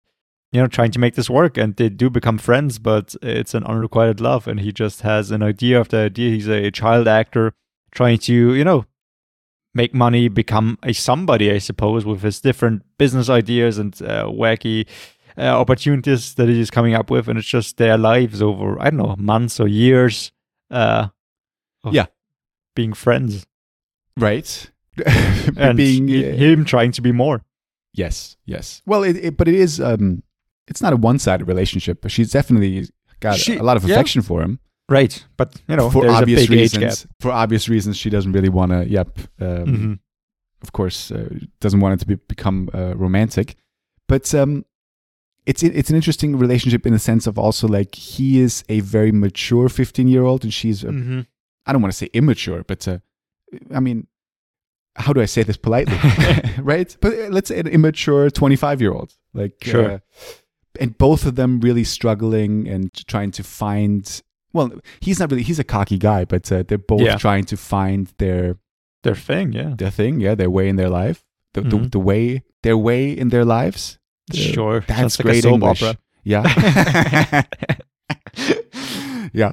[0.56, 3.64] you know trying to make this work and they do become friends but it's an
[3.64, 7.52] unrequited love and he just has an idea of the idea he's a child actor
[7.98, 8.84] trying to you know
[9.74, 14.86] make money, become a somebody, I suppose, with his different business ideas and uh, wacky
[15.36, 18.96] uh, opportunities that he's coming up with, and it's just their lives over I don't
[18.96, 20.32] know months or years.
[20.70, 21.08] Uh,
[21.92, 22.06] Yeah.
[22.74, 23.44] being friends
[24.16, 24.70] right
[25.58, 27.38] and being uh, him trying to be more.
[27.92, 30.22] yes yes well it, it, but it is um
[30.68, 32.88] it's not a one-sided relationship but she's definitely
[33.20, 33.94] got She- a lot of yeah.
[33.94, 36.80] affection for him Right, but you know, for obvious a big age gap.
[36.82, 39.98] reasons for obvious reasons she doesn't really want to yep um, Mhm.
[40.62, 41.28] of course uh,
[41.60, 43.56] doesn't want it to be, become uh, romantic
[44.08, 44.64] but um
[45.44, 49.12] it's it's an interesting relationship in the sense of also like he is a very
[49.12, 51.26] mature 15 year old and she's a Mhm.
[51.68, 52.98] I don't want to say immature, but uh,
[53.74, 54.06] I mean,
[54.94, 55.98] how do I say this politely?
[56.62, 56.96] right?
[57.00, 59.12] But uh, let's say an immature 25 year old.
[59.34, 60.00] Like, Sure.
[60.80, 64.22] And both of them really struggling and trying to find.
[64.52, 67.16] Well, he's not really, he's a cocky guy, but uh, they're both Yeah.
[67.16, 68.56] trying to find their
[69.02, 69.74] Their thing, yeah.
[69.76, 71.90] their thing, yeah, their way in their life, the, the, Mhm.
[71.92, 73.98] the way, their way in their lives.
[74.32, 75.82] Sure, That's sounds like a great soap English.
[75.82, 75.98] opera.
[76.24, 77.42] Yeah.
[79.32, 79.52] yeah.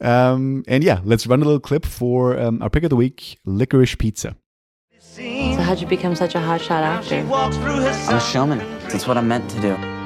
[0.00, 3.38] Um, and yeah, let's run a little clip for um, our pick of the week
[3.44, 4.34] licorice pizza.
[5.00, 5.22] So
[5.62, 7.24] how'd you become such a hotshot She actor?
[7.28, 8.58] walks through her I'm a showman.
[8.88, 10.01] That's what I'm meant to do.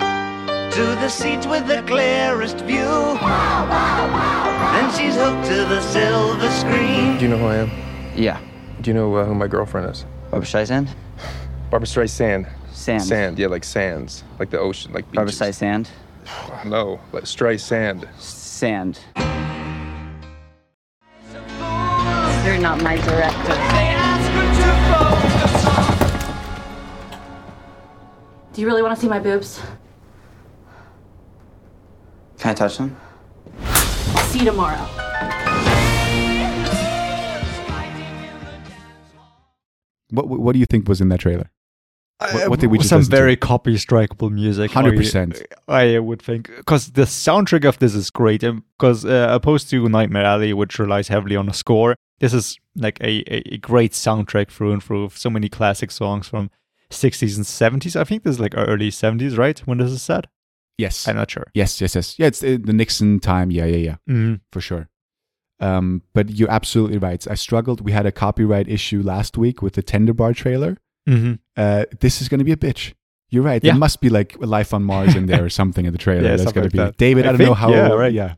[0.77, 2.81] To the seats with the clearest view.
[2.81, 7.17] Wow, wow, wow, Then she's hooked to the silver screen.
[7.17, 7.71] Do you know who I am?
[8.15, 8.39] Yeah.
[8.83, 10.05] Do you know uh, who my girlfriend is?
[10.31, 10.91] Barbra Streisand?
[11.71, 12.47] Barbra Streisand.
[12.73, 13.03] Sand.
[13.03, 15.59] Sand, yeah, like sands, like the ocean, like Barbara beaches.
[15.59, 15.89] Streisand?
[16.67, 18.07] No, like Streisand.
[18.21, 19.01] Sand.
[22.45, 23.49] You're not my director.
[23.49, 25.67] They ask her to focus
[28.45, 29.59] on Do you really want to see my boobs?
[32.39, 32.97] Can I touch them?
[34.29, 34.87] See you tomorrow.
[40.11, 41.51] What what do you think was in that trailer?
[42.33, 43.17] What- what did we just Some listen to?
[43.17, 44.71] very copy strikeable music.
[44.71, 45.43] 100%.
[45.69, 48.41] I, I would think because the soundtrack of this is great.
[48.79, 52.99] Because uh, opposed to Nightmare Alley, which relies heavily on a score, this is like
[53.03, 55.11] a, a, a great soundtrack through and through.
[55.15, 56.51] So many classic songs from
[56.91, 57.45] 60s and
[57.83, 57.97] 70s.
[58.01, 59.59] I think this is like early 70s, right?
[59.67, 60.27] When this is set,
[60.79, 61.09] Yes.
[61.09, 61.47] I'm not sure.
[61.55, 62.19] Yes, yes, yes.
[62.19, 63.51] Yeah, it's uh, the Nixon time.
[63.51, 64.41] Yeah, yeah, yeah, Mhm.
[64.53, 64.89] for sure.
[65.59, 67.27] Um, but you're absolutely right.
[67.31, 67.81] I struggled.
[67.81, 70.77] We had a copyright issue last week with the Tender Bar trailer.
[71.09, 71.39] Mhm.
[71.57, 72.93] Uh, this is going to be a bitch.
[73.31, 73.65] You're right.
[73.65, 73.73] Yeah.
[73.73, 76.29] There must be like life on Mars in there or something in the trailer.
[76.29, 76.97] Yeah, That's going to be that.
[76.99, 77.25] David.
[77.27, 77.71] I, I don't know how.
[77.71, 78.13] yeah, right.
[78.13, 78.35] Yeah,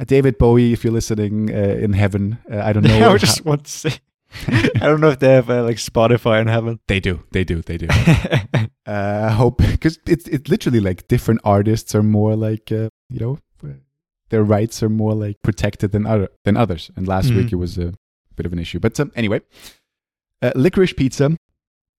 [0.00, 0.72] uh, David Bowie.
[0.72, 2.96] If you're listening uh, in heaven, uh, I don't know.
[2.96, 3.90] I how- just want to say,
[4.48, 6.78] I don't know if they have uh, like Spotify in heaven.
[6.88, 7.22] they do.
[7.32, 7.62] They do.
[7.62, 7.86] They do.
[8.86, 13.20] uh, I hope because it's it's literally like different artists are more like uh, you
[13.20, 13.38] know
[14.30, 16.90] their rights are more like protected than other than others.
[16.96, 17.36] And last Mhm.
[17.36, 17.94] week it was a
[18.34, 18.80] bit of an issue.
[18.80, 19.40] But um, anyway,
[20.42, 21.36] uh, licorice pizza.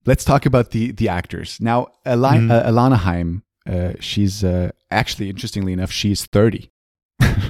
[0.05, 1.87] Let's talk about the the actors now.
[2.05, 3.43] Eli- uh, Alana Haim.
[3.69, 6.69] Uh, she's uh, actually interestingly enough, she's thirty.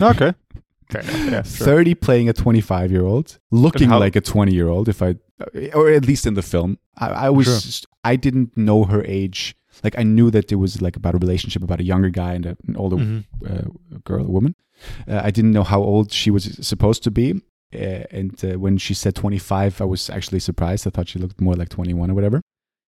[0.02, 0.34] okay.
[0.94, 1.44] Yeah.
[1.44, 1.66] Sure.
[1.68, 5.16] 30 playing a 25 year old looking how- like a 20 year old if i
[5.74, 7.56] or at least in the film i, I was Sure.
[7.60, 11.18] just- i didn't know her age like i knew that it was like about a
[11.18, 13.24] relationship about a younger guy and an older Mhm.
[13.46, 14.56] uh, girl a woman
[15.10, 17.28] uh, i didn't know how old she was supposed to be
[17.76, 21.42] uh, and uh, when she said 25 i was actually surprised i thought she looked
[21.42, 22.40] more like 21 or whatever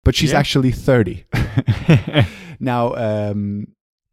[0.05, 0.39] but she's Yeah.
[0.39, 1.25] actually 30
[2.61, 3.67] now um,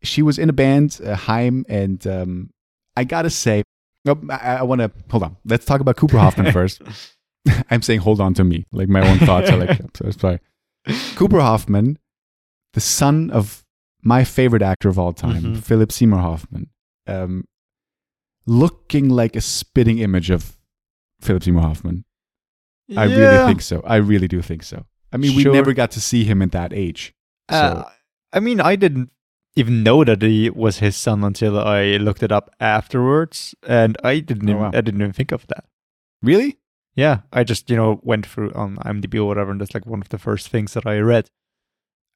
[0.03, 2.49] she was in a band uh, Haim and um,
[2.97, 3.63] I gotta say
[4.07, 5.37] oh, I, I want to hold on.
[5.45, 6.81] Let's talk about Cooper Hoffman first.
[7.71, 8.65] I'm saying hold on to me.
[8.71, 10.39] Like my own thoughts are like I'm so sorry.
[11.15, 11.97] Cooper Hoffman
[12.73, 13.63] the son of
[14.03, 15.63] my favorite actor of all time Mhm.
[15.63, 16.69] Philip Seymour Hoffman
[17.07, 17.45] um,
[18.45, 20.57] looking like a spitting image of
[21.21, 22.05] Philip Seymour Hoffman.
[22.95, 23.81] I really think so.
[23.85, 24.85] I really do think so.
[25.11, 27.13] I mean we never got to see him at that age
[27.49, 27.89] so Uh,
[28.33, 29.09] I mean, I didn't
[29.57, 34.19] even know that he was his son until I looked it up afterwards, and I
[34.19, 34.47] didn't.
[34.49, 34.71] Oh, even, wow.
[34.73, 35.65] I didn't even think of that.
[36.21, 36.57] really
[36.95, 40.01] Yeah, I just you know went through on IMDb or whatever, and that's like one
[40.01, 41.29] of the first things that I read.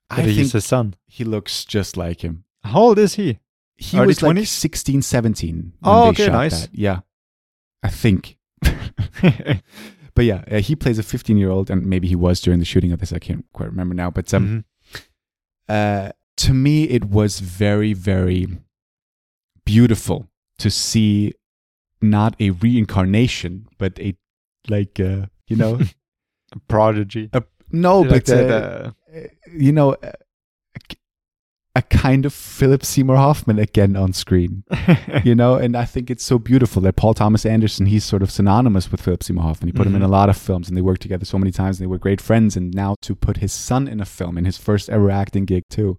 [0.10, 0.96] That I he's his son.
[1.08, 2.44] he looks just like him.
[2.64, 3.40] How old is he?
[3.76, 4.48] He Early was like 20s?
[4.48, 5.56] 16, 17.
[5.56, 6.62] when Oh, okay, nice.
[6.68, 6.70] that.
[6.74, 7.00] Yeah,
[7.82, 8.38] I think.
[10.14, 12.66] but yeah, uh, he plays a 15 year old, and maybe he was during the
[12.66, 13.14] shooting of this.
[13.14, 14.12] I can't quite remember now.
[14.12, 15.02] But um, Mhm.
[15.70, 16.12] uh,
[16.46, 18.48] to me, it was very, very
[19.66, 20.28] beautiful
[20.60, 21.34] to see
[22.02, 24.16] not a reincarnation, but a
[24.68, 25.80] like uh, you know,
[26.54, 27.30] A prodigy.
[27.34, 29.20] a, no, Like but uh, uh,
[29.54, 30.12] you know, uh,
[31.74, 34.66] a kind of Philip Seymour Hoffman again on screen.
[35.24, 38.30] you know, and I think it's so beautiful that Paul Thomas Anderson, he's sort of
[38.30, 39.70] synonymous with Philip Seymour Hoffman.
[39.70, 41.80] He put him in a lot of films and they worked together so many times
[41.80, 42.58] and they were great friends.
[42.58, 45.64] And now to put his son in a film in his first ever acting gig
[45.70, 45.98] too.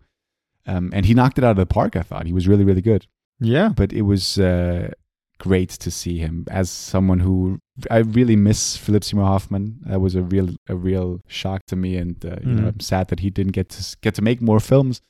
[0.67, 2.27] Um, and he knocked it out of the park, I thought.
[2.27, 3.07] He was really, really good.
[3.41, 3.69] yeah.
[3.75, 4.91] But it was uh,
[5.39, 7.59] great to see him as someone who
[7.91, 9.81] I really miss Philip Seymour Hoffman.
[9.87, 11.97] That was a real, a real shock to me.
[11.97, 12.69] And, uh, you know, Mhm.
[12.75, 15.01] I'm sad that he didn't get to, get to make more films.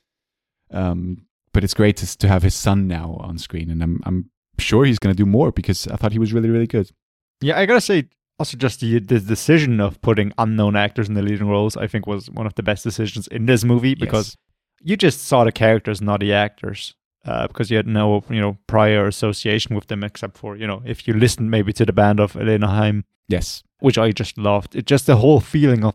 [0.71, 4.31] Um, but it's great to, to have his son now on screen, and I'm I'm
[4.59, 6.91] sure he's going to do more because I thought he was really really good.
[7.43, 11.21] Yeah, I gotta say, also just the the decision of putting unknown actors in the
[11.23, 14.37] leading roles, I think, was one of the best decisions in this movie because Yes.
[14.83, 18.59] You just saw the characters, not the actors, uh, because you had no you know
[18.67, 22.21] prior association with them except for you know if you listened maybe to the band
[22.21, 24.75] of Alana Haim, yes, which I just loved.
[24.75, 25.95] It just the whole feeling of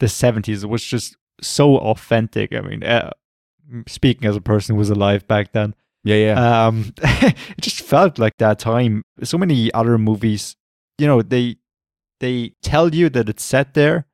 [0.00, 2.54] the seventies was just so authentic.
[2.54, 3.10] I mean, uh,
[3.86, 8.18] speaking as a person who was alive back then, yeah, yeah, um, it just felt
[8.18, 9.02] like that time.
[9.22, 10.56] So many other movies,
[10.98, 11.56] you know, they
[12.20, 14.06] they tell you that it's set there,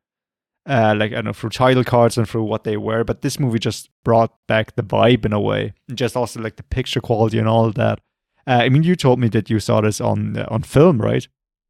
[0.66, 3.04] uh, like I don't know through title cards and through what they were.
[3.04, 6.56] But this movie just brought back the vibe in a way, and just also like
[6.56, 8.00] the picture quality and all that.
[8.46, 11.26] Uh, I mean, you told me that you saw this on uh, on film, right?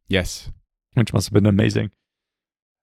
[0.08, 0.50] yes,
[0.94, 1.90] Which must have been amazing.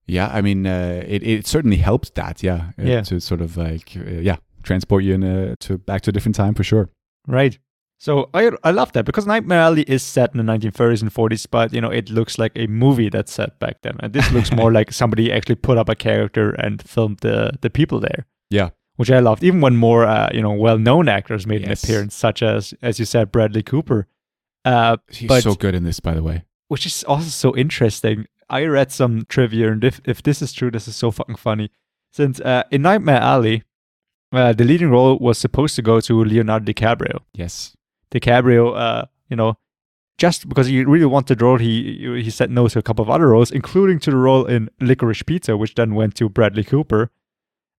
[0.08, 0.30] yeah.
[0.34, 3.02] I mean, uh, it it certainly helped that, yeah, uh, Yeah.
[3.04, 6.36] to sort of like uh, yeah transport you in a, to back to a different
[6.36, 6.90] time for sure.
[7.28, 7.60] Right.
[8.04, 11.48] So I I love that because Nightmare Alley is set in the 1930s and 40s,
[11.50, 14.52] but you know it looks like a movie that's set back then, and this looks
[14.52, 18.70] more like somebody actually put up a character and filmed the the people there, Yeah,
[18.98, 19.42] which I loved.
[19.44, 21.70] Even when more uh, you know well-known actors made Yes.
[21.70, 24.08] an appearance, such as as you said Bradley Cooper,
[24.66, 26.44] uh, he's But- so good in this, by the way.
[26.68, 28.26] which is also so interesting.
[28.50, 31.70] I read some trivia, and if if this is true, this is so fucking funny.
[32.12, 33.64] Since uh, in Nightmare Alley,
[34.34, 37.20] uh, the leading role was supposed to go to Leonardo DiCaprio.
[37.34, 37.78] Yes,
[38.14, 39.58] DiCaprio, uh, you know,
[40.18, 43.10] just because he really wanted the role, he he said no to a couple of
[43.10, 47.10] other roles, including to the role in Licorice Pizza, which then went to Bradley Cooper.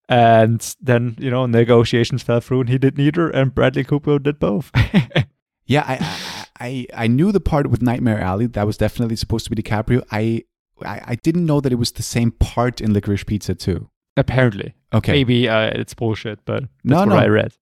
[0.08, 4.38] And then you know negotiations fell through, and he did neither, and Bradley Cooper did
[4.38, 4.70] both.
[5.66, 5.84] yeah.
[5.86, 9.62] I I I, knew the part with Nightmare Alley that was definitely supposed to be
[9.62, 10.02] DiCaprio.
[10.10, 10.44] I
[10.84, 13.88] I, I didn't know that it was the same part in Licorice Pizza too.
[14.16, 17.16] Apparently, Okay, maybe uh, it's bullshit, but that's No, what no.
[17.16, 17.54] I read.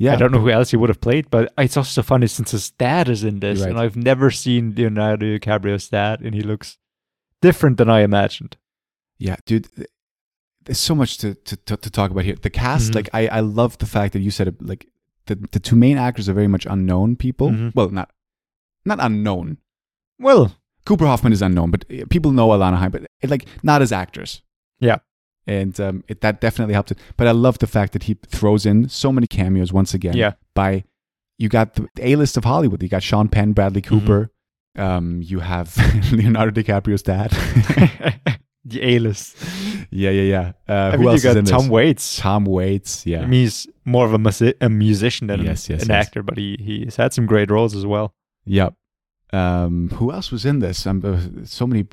[0.00, 2.52] Yeah, I don't know who else he would have played, but it's also funny since
[2.52, 3.68] his dad is in this, right.
[3.70, 6.78] and I've never seen Leonardo DiCaprio's dad, and he looks
[7.42, 8.56] different than I imagined.
[9.18, 9.68] Yeah, dude,
[10.64, 12.36] there's so much to, to, to, talk about here.
[12.40, 12.94] The cast, Mhm.
[12.94, 14.86] like, I, I love the fact that you said it, like,
[15.26, 17.50] the, the two main actors are very much unknown people.
[17.50, 17.74] Mhm.
[17.74, 18.10] Well, not
[18.86, 19.58] not unknown.
[20.18, 23.82] Well, Cooper Hoffman is unknown, but uh, people know Alana Haim, but uh, like not
[23.82, 24.42] as actors.
[24.80, 24.98] Yeah.
[25.50, 26.98] And um, it, that definitely helped it.
[27.16, 30.16] But I love the fact that he throws in so many cameos once again.
[30.16, 30.32] Yeah.
[30.54, 30.84] by
[31.38, 32.82] you got the A list of Hollywood.
[32.82, 33.98] You got Sean Penn, Bradley Mm-hmm.
[34.00, 34.30] Cooper.
[34.76, 35.68] Um, you have
[36.12, 37.30] Leonardo DiCaprio's dad.
[38.64, 39.36] the A-list.
[39.90, 40.52] yeah, yeah, yeah.
[40.68, 41.68] Uh, I who mean, you got Tom this?
[41.68, 42.16] Waits.
[42.18, 43.18] Tom Waits, yeah.
[43.22, 46.06] I mean, he's more of a, musi- a musician than Yes, yes, an yes.
[46.06, 48.14] actor, but he he's had some great roles as well.
[48.44, 48.74] Yep.
[49.32, 50.86] Um, who else was in this?
[50.86, 51.86] Um, uh, so many.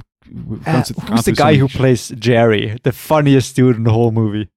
[0.65, 4.49] Uh, who's the guy who plays Jerry, the funniest dude in the whole movie?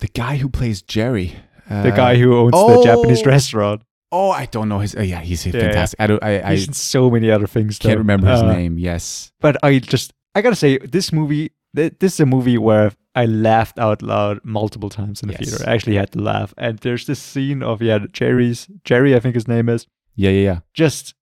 [0.00, 1.34] the guy who plays Jerry?
[1.68, 2.78] The Uh, guy who owns oh!
[2.78, 3.82] the Japanese restaurant.
[4.12, 4.94] Oh, I don't know his.
[4.96, 5.52] Uh, yeah, he's yeah.
[5.52, 6.00] fantastic.
[6.00, 6.22] I don't.
[6.22, 7.78] I, I He's in so many other things.
[7.78, 8.78] can't remember his Uh, name.
[8.78, 9.32] Yes.
[9.40, 13.26] But I just, I gotta say, this movie, th- this is a movie where I
[13.26, 15.50] laughed out loud multiple times in the Yes.
[15.50, 15.64] theater.
[15.68, 16.54] I actually had to laugh.
[16.56, 20.42] And there's this scene of, yeah, Jerry's, Jerry, I think his name is, Yeah, yeah,
[20.52, 20.58] yeah.
[20.72, 21.14] just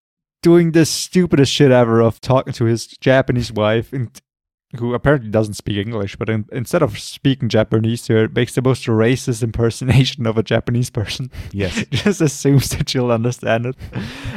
[0.42, 4.20] doing the stupidest shit ever of talking to his Japanese wife, and,
[4.78, 8.62] who apparently doesn't speak English, but in, instead of speaking Japanese to her, makes the
[8.62, 11.30] most racist impersonation of a Japanese person.
[11.52, 11.84] Yes.
[11.90, 13.76] just assumes that she'll understand it.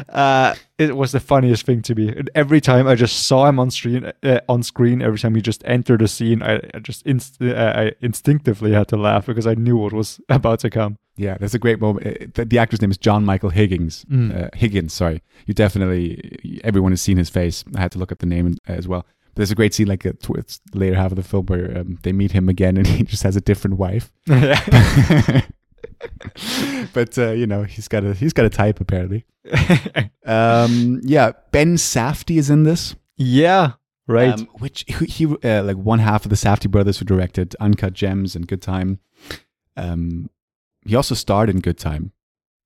[0.08, 2.10] Uh, it was the funniest thing to me.
[2.10, 5.42] And every time I just saw him on screen, uh, on screen, every time he
[5.42, 9.48] just entered the scene, I, I just inst- uh, I instinctively had to laugh because
[9.48, 10.98] I knew what was about to come.
[11.20, 12.08] Yeah, that's a great moment.
[12.08, 14.06] Uh, The, the actor's name is John Michael Higgins.
[14.06, 14.46] Mm.
[14.46, 15.22] Uh, Higgins, sorry.
[15.46, 17.64] You definitely, everyone has seen his face.
[17.76, 19.02] I had to look up the name as well.
[19.02, 21.78] But there's a great scene, like uh, towards the later half of the film, where
[21.78, 24.12] um, they meet him again and he just has a different wife.
[26.94, 29.26] but uh, you know, he's got a he's got a type apparently.
[30.26, 32.96] Um, yeah, Ben Safdie is in this.
[33.18, 33.74] yeah,
[34.08, 34.34] right.
[34.34, 37.94] Um, which he, he uh, like one half of the Safdie brothers who directed Uncut
[37.94, 39.00] Gems and Good Time.
[39.76, 40.30] Um,
[40.90, 42.12] he also starred in Good Time,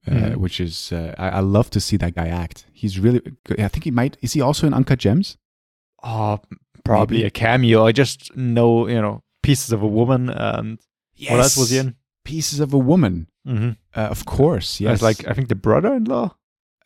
[0.07, 0.35] uh, Mhm.
[0.43, 2.65] which is uh, I, I love to see that guy act.
[2.81, 3.59] He's really good.
[3.59, 4.17] I think he might.
[4.21, 5.37] Is he also in Uncut Gems?
[6.03, 6.39] Oh,
[6.83, 7.27] probably Maybe.
[7.27, 7.85] a cameo.
[7.89, 10.79] I just know, you know, pieces of a woman and
[11.29, 11.95] what else was he in?
[12.25, 13.27] Pieces of a Woman.
[13.47, 13.71] Mm-hmm.
[13.95, 14.93] Uh, of course, yes.
[14.93, 16.27] As like I think the brother-in-law.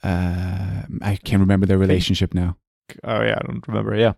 [0.03, 2.57] uh, I can't remember their relationship now.
[3.03, 3.95] Oh yeah, I don't remember.
[3.95, 4.13] Yeah.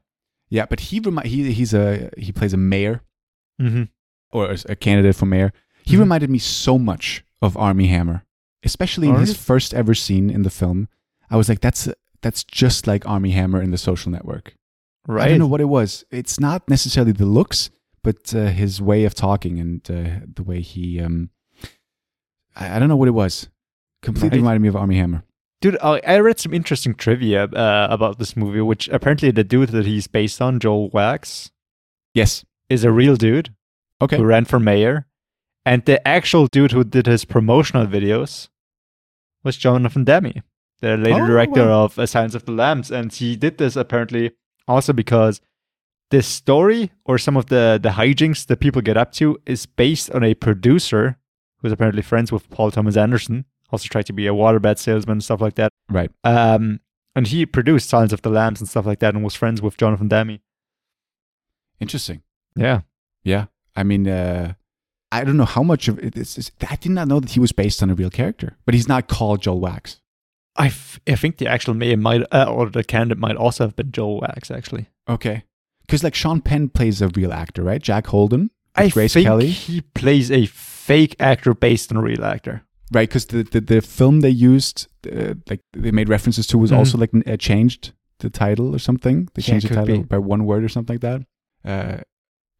[0.50, 3.02] Yeah, but he remi- he he's a he plays a mayor
[3.62, 3.84] Mm-hmm.
[4.32, 5.52] or a candidate for mayor.
[5.90, 6.00] He Mhm.
[6.00, 8.24] reminded me so much of Armie Hammer,
[8.64, 10.88] especially in Oh, his first ever scene in the film.
[11.30, 11.88] I was like, that's
[12.22, 14.54] that's just like Armie Hammer in The Social Network.
[15.08, 15.26] Right.
[15.26, 16.04] I don't know what it was.
[16.12, 17.70] It's not necessarily the looks,
[18.04, 21.00] but uh, his way of talking and uh, the way he.
[21.00, 21.30] Um,
[22.56, 23.50] I, I don't know what it was.
[24.02, 24.44] Completely Right.
[24.44, 25.24] reminded me of Armie Hammer.
[25.62, 29.70] Dude, I, I read some interesting trivia uh, about this movie, which apparently the dude
[29.70, 31.52] that he's based on, Joel Wachs,
[32.14, 32.46] Yes.
[32.70, 33.54] is a real dude
[34.02, 34.18] Okay.
[34.18, 35.06] who ran for mayor.
[35.66, 38.50] And the actual dude who did his promotional videos
[39.44, 40.42] was Jonathan Demme,
[40.82, 41.84] the later Oh, director wow.
[41.86, 42.92] of A Silence of the Lambs.
[42.92, 44.32] And he did this apparently
[44.68, 45.42] also because
[46.12, 50.10] this story or some of the, the hijinks that people get up to is based
[50.12, 51.18] on a producer
[51.58, 55.24] who's apparently friends with Paul Thomas Anderson, also tried to be a waterbed salesman and
[55.24, 55.72] stuff like that.
[55.90, 56.10] Right.
[56.24, 56.80] Um,
[57.16, 59.78] and he produced Silence of the Lambs and stuff like that and was friends with
[59.78, 60.40] Jonathan Demme.
[61.80, 62.22] Interesting.
[62.56, 62.82] Yeah.
[63.24, 63.46] Yeah.
[63.76, 64.54] I mean, uh,
[65.12, 66.52] I don't know how much of it is.
[66.70, 69.08] I did not know that he was based on a real character, but he's not
[69.08, 69.98] called Joel Wachs.
[70.56, 73.76] I, f- I think the actual mayor might, uh, or the candidate might also have
[73.76, 74.88] been Joel Wachs, actually.
[75.08, 75.44] Okay.
[75.82, 77.82] Because like Sean Penn plays a real actor, right?
[77.82, 82.24] Jack Holden, I Grace think Kelly, he plays a fake actor based on a real
[82.24, 82.64] actor.
[82.92, 83.08] right?
[83.10, 86.78] Because the, the the film they used, uh, like they made references to, was Mhm.
[86.78, 89.28] also like uh, changed the title or something.
[89.34, 90.04] They Yeah, changed the title be.
[90.04, 91.22] by one word or something like that.
[91.66, 92.02] Uh,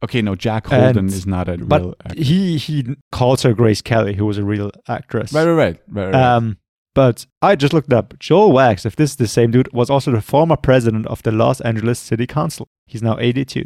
[0.02, 2.22] okay, no, Jack Holden And- is not a real But actor.
[2.22, 5.32] he he calls her Grace Kelly, who was a real actress.
[5.32, 6.14] Right, right, right, right, right.
[6.36, 6.56] Um,
[6.94, 8.18] but I just looked up.
[8.18, 11.30] Joel Wachs, if this is the same dude, was also the former president of the
[11.32, 12.68] Los Angeles City Council.
[12.86, 13.64] He's now 82.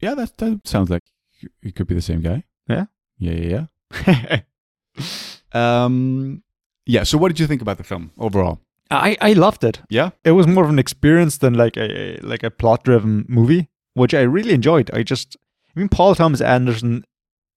[0.00, 1.02] yeah, that that sounds like
[1.62, 2.44] it could be the same guy.
[2.68, 2.86] Yeah.
[3.18, 3.66] Yeah, yeah,
[4.06, 4.40] yeah.
[5.52, 6.42] Um,
[6.86, 7.02] yeah.
[7.04, 8.60] So, what did you think about the film overall?
[8.90, 9.80] I, I loved it.
[9.88, 10.10] Yeah.
[10.24, 13.68] It was more of an experience than like a like a plot driven movie,
[14.00, 14.90] which I really enjoyed.
[14.92, 15.36] I just
[15.74, 17.04] I mean Paul Thomas Anderson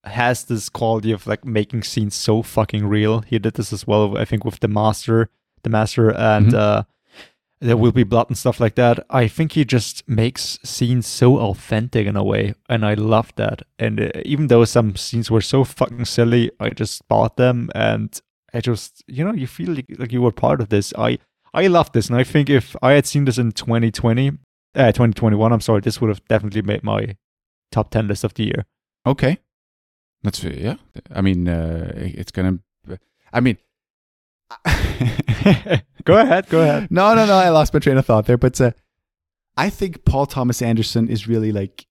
[0.04, 3.20] has this quality of like making scenes so fucking real.
[3.20, 5.28] He did this as well, I think, with the master,
[5.62, 6.54] the master, and Mhm.
[6.54, 6.82] uh,
[7.60, 8.96] there will be blood and stuff like that.
[9.08, 13.62] I think he just makes scenes so authentic in a way, and I love that.
[13.78, 18.10] And uh, even though some scenes were so fucking silly, I just bought them, and
[18.52, 20.92] I just you know you feel like, like you were part of this.
[20.98, 21.18] I
[21.54, 24.32] I love this, and I think if I had seen this in 2020,
[24.74, 27.16] uh, 2021, I'm sorry, this would have definitely made my
[27.70, 28.64] top 10 list of the year.
[29.06, 29.38] Okay.
[30.22, 30.76] That's yeah.
[31.10, 32.58] I mean, uh, it's gonna.
[33.32, 33.58] I mean,
[36.04, 36.90] go ahead, go ahead.
[36.90, 37.34] no, no, no.
[37.34, 38.70] I lost my train of thought there, but uh,
[39.56, 41.86] I think Paul Thomas Anderson is really like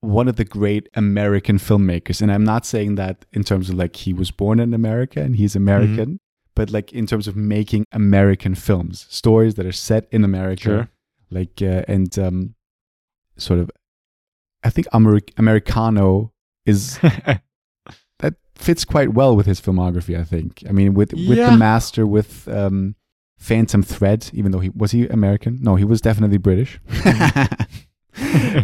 [0.00, 3.96] one of the great American filmmakers, and I'm not saying that in terms of like
[3.96, 6.20] he was born in America and he's American,
[6.54, 10.88] but like in terms of making American films, stories that are set in America, Sure.
[11.30, 12.54] Like uh, and um,
[13.36, 13.70] sort of.
[14.64, 16.32] I think Ameri- Americano
[16.66, 16.98] is
[18.18, 20.18] that fits quite well with his filmography.
[20.18, 20.64] I think.
[20.68, 21.50] I mean, with with Yeah.
[21.50, 22.96] the master, with um,
[23.38, 24.30] Phantom Thread.
[24.32, 25.58] Even though he was he American?
[25.62, 26.80] No, he was definitely British.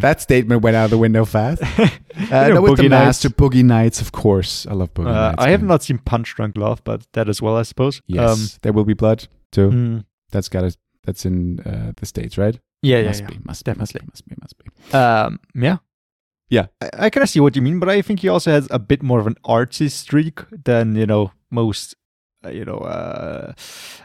[0.01, 1.63] that statement went out of the window fast.
[2.31, 3.07] Uh, know, no, with the Boogie Nights.
[3.25, 4.67] master, Boogie Nights, of course.
[4.69, 5.35] I love Boogie Uh, Nights.
[5.39, 5.67] I have man.
[5.69, 8.01] not seen Punch Drunk Love, but that as well, I suppose.
[8.07, 9.67] Yes, there will be blood too.
[9.69, 12.59] Um, mm, That's got to That's in uh, the states, right?
[12.83, 13.27] yeah, yeah, must yeah.
[13.29, 13.39] be.
[13.45, 14.01] Must definitely.
[14.01, 14.07] be.
[14.07, 14.37] Must be.
[14.41, 14.65] Must be.
[14.65, 14.99] Must be.
[14.99, 15.79] Um, yeah.
[16.51, 16.67] Yeah.
[16.81, 18.79] I, I kind of see what you mean, but I think he also has a
[18.79, 21.95] bit more of an artsy streak than, you know, most,
[22.45, 23.53] uh, you know, uh,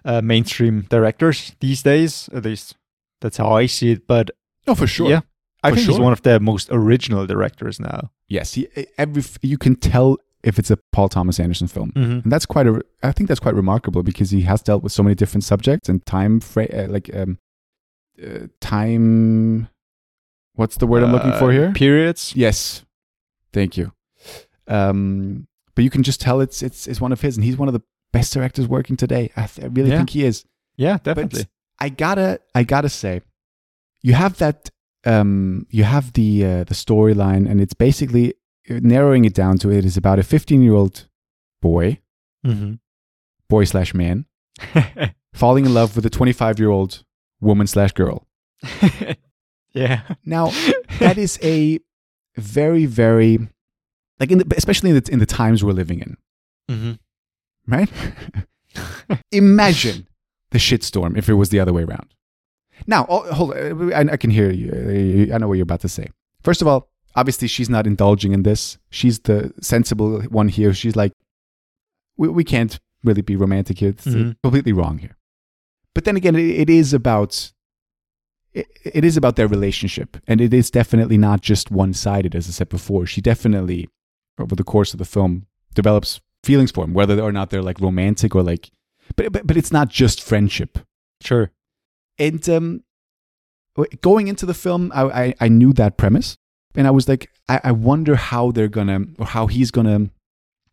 [0.05, 2.29] uh, mainstream directors these days.
[2.33, 2.75] At least
[3.21, 4.07] that's how I see it.
[4.07, 4.31] But
[4.65, 5.09] No, for sure.
[5.09, 5.21] yeah,
[5.63, 8.11] I For think he's one of the most original directors now.
[8.29, 8.53] Yes.
[8.53, 11.91] He, every you can tell if it's a Paul Thomas Anderson film.
[11.95, 12.11] Mm-hmm.
[12.23, 12.81] And that's quite a.
[13.03, 16.05] I think that's quite remarkable because he has dealt with so many different subjects and
[16.05, 17.39] time frame, uh, like um,
[18.23, 19.67] uh, time.
[20.55, 21.71] What's the word I'm looking for here?
[21.73, 22.33] Periods.
[22.35, 22.83] Yes,
[23.53, 23.93] thank you.
[24.67, 27.67] Um, but you can just tell it's it's it's one of his, and he's one
[27.69, 27.81] of the
[28.11, 29.31] best directors working today.
[29.37, 29.97] I, th- I really Yeah.
[29.97, 30.45] think he is.
[30.75, 31.43] Yeah, definitely.
[31.43, 31.49] But
[31.85, 33.21] I gotta I gotta say,
[34.01, 34.69] you have that
[35.05, 38.33] um you have the uh, the storyline, and it's basically
[38.69, 41.07] narrowing it down to it is about a 15 year old
[41.61, 41.99] boy,
[42.45, 42.75] mm-hmm.
[43.49, 44.25] boy slash man,
[45.33, 47.03] falling in love with a 25 year old
[47.41, 48.27] woman slash girl.
[49.73, 50.01] yeah.
[50.25, 50.51] Now
[50.99, 51.79] that is a
[52.35, 53.39] very very
[54.19, 56.17] like in the, especially in the, in the times we're living in,
[56.69, 56.91] Mm-hmm.
[57.67, 57.89] right?
[59.31, 60.07] Imagine
[60.51, 62.13] the shitstorm if it was the other way around.
[62.85, 63.93] Now, oh, hold on.
[63.93, 65.33] I, I can hear you.
[65.33, 66.09] I know what you're about to say.
[66.43, 68.77] First of all, obviously, she's not indulging in this.
[68.89, 70.73] She's the sensible one here.
[70.73, 71.11] She's like,
[72.17, 73.89] we, we can't really be romantic here.
[73.89, 74.35] It's Mhm.
[74.43, 75.15] completely wrong here.
[75.95, 77.51] But then again, it, it is about
[78.53, 82.33] it, it is about their relationship, and it is definitely not just one sided.
[82.35, 83.87] As I said before, she definitely
[84.39, 85.45] over the course of the film
[85.75, 88.71] develops feelings for him, whether or not they're like romantic or like,
[89.15, 90.79] but but, but it's not just friendship.
[91.21, 91.51] Sure.
[92.17, 92.83] And um,
[94.01, 96.37] going into the film, I, I, I knew that premise,
[96.75, 100.09] and I was like, I, I wonder how they're gonna, or how he's gonna,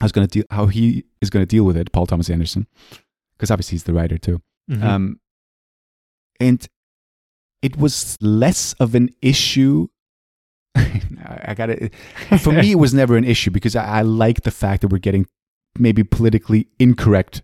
[0.00, 2.66] how's gonna deal, how he is gonna deal with it, Paul Thomas Anderson,
[3.36, 4.40] because obviously he's the writer too.
[4.70, 4.82] Mhm.
[4.82, 5.20] Um,
[6.40, 6.66] and
[7.62, 9.88] it was less of an issue.
[10.76, 11.92] I got it.
[12.40, 14.98] For me, it was never an issue because I, I like the fact that we're
[14.98, 15.26] getting
[15.78, 17.42] maybe politically incorrect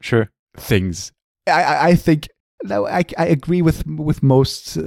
[0.00, 0.30] sure.
[0.56, 1.12] things.
[1.46, 2.28] I, I, I think
[2.62, 4.82] no, I, I agree with with most uh,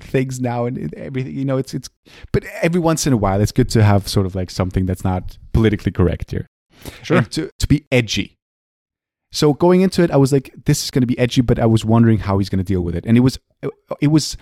[0.00, 1.34] things now and everything.
[1.34, 1.90] You know, it's it's.
[2.32, 5.04] But every once in a while, it's good to have sort of like something that's
[5.04, 6.46] not politically correct here.
[7.02, 7.18] Sure.
[7.18, 8.38] And to to be edgy.
[9.32, 11.66] So going into it, I was like, this is going to be edgy, but I
[11.66, 13.38] was wondering how he's going to deal with it, and it was
[14.00, 14.36] it was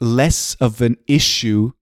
[0.00, 1.72] less of an issue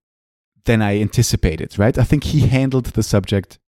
[0.65, 1.79] than I anticipated.
[1.79, 1.99] Right?
[1.99, 3.59] I think he handled the subject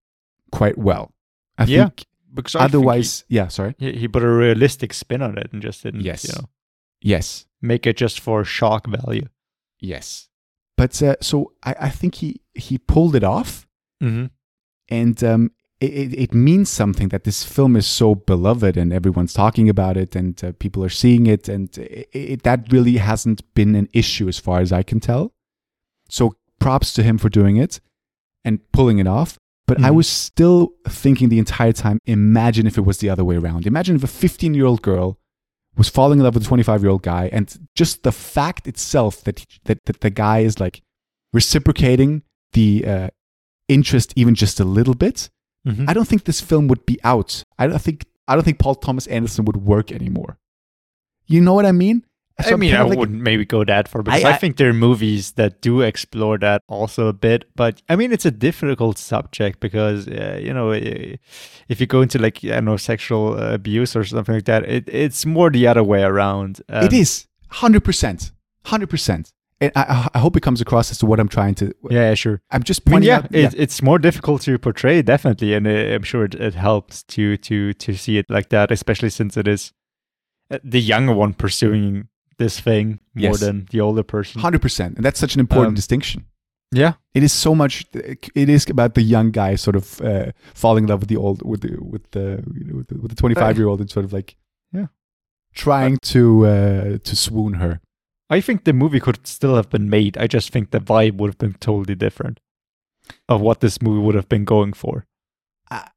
[0.52, 1.12] quite well.
[1.59, 2.07] I Yeah, think
[2.37, 3.49] Because I otherwise, yeah.
[3.49, 3.74] Sorry.
[3.78, 6.24] he, he, he put a realistic spin on it and just didn't, Yes.
[6.24, 6.49] you know,
[7.03, 7.47] Yes.
[7.61, 9.26] make it just for shock value.
[9.80, 10.28] Yes.
[10.76, 13.66] But uh, so I, I think he he pulled it off,
[14.03, 14.26] Mm-hmm.
[14.91, 19.32] and um, it, it, it means something that this film is so beloved and everyone's
[19.32, 23.43] talking about it and uh, people are seeing it, and it, it, that really hasn't
[23.55, 25.32] been an issue as far as I can tell.
[26.11, 27.80] So props to him for doing it
[28.45, 29.39] and pulling it off.
[29.66, 29.94] But I Mhm.
[29.96, 33.66] was still thinking the entire time imagine if it was the other way around.
[33.66, 35.18] Imagine if a 15 year old girl
[35.76, 39.22] was falling in love with a 25 year old guy, and just the fact itself
[39.24, 40.82] that, that, that the guy is like
[41.32, 43.08] reciprocating the uh,
[43.68, 45.28] interest even just a little bit.
[45.66, 45.88] Mm-hmm.
[45.88, 47.42] I don't think this film would be out.
[47.58, 50.38] I don't think I don't think Paul Thomas Anderson would work anymore.
[51.26, 52.04] You know what I mean?
[52.45, 54.57] So I mean, I like- wouldn't maybe go that far because I, I- I- think
[54.59, 57.47] there are movies that do explore that also a bit.
[57.57, 62.18] But I mean, it's a difficult subject because uh, you know, if you go into
[62.18, 65.82] like I don't know sexual abuse or something like that, it, it's more the other
[65.82, 66.61] way around.
[66.68, 68.32] Um, it is hundred percent,
[68.66, 69.32] hundred percent.
[69.59, 71.72] And I, I hope it comes across as to what I'm trying to.
[71.89, 72.43] Yeah, sure.
[72.51, 73.34] I'm just I mean, pointing yeah, out.
[73.34, 77.39] it, it's more difficult to portray, definitely, and uh, I'm sure it, it helps to
[77.39, 79.72] to to see it like that, especially since it is
[80.51, 82.09] uh, the younger one pursuing
[82.39, 83.41] this thing more Yes.
[83.41, 84.41] than the older person.
[84.41, 86.24] Hundred percent, and that's such an important Um, distinction.
[86.72, 87.87] Yeah, It is so much.
[87.95, 91.43] It is about the young guy sort of uh, falling in love with the old,
[91.43, 94.05] with the with the you know, with the, with the 25 year old, and sort
[94.05, 94.37] of like
[94.72, 94.87] Yeah.
[95.55, 97.80] trying to uh, to swoon her.
[98.28, 100.18] I think the movie could still have been made.
[100.18, 102.41] I just think the vibe would have been totally different
[103.28, 105.07] of what this movie would have been going for.
[105.70, 105.89] I,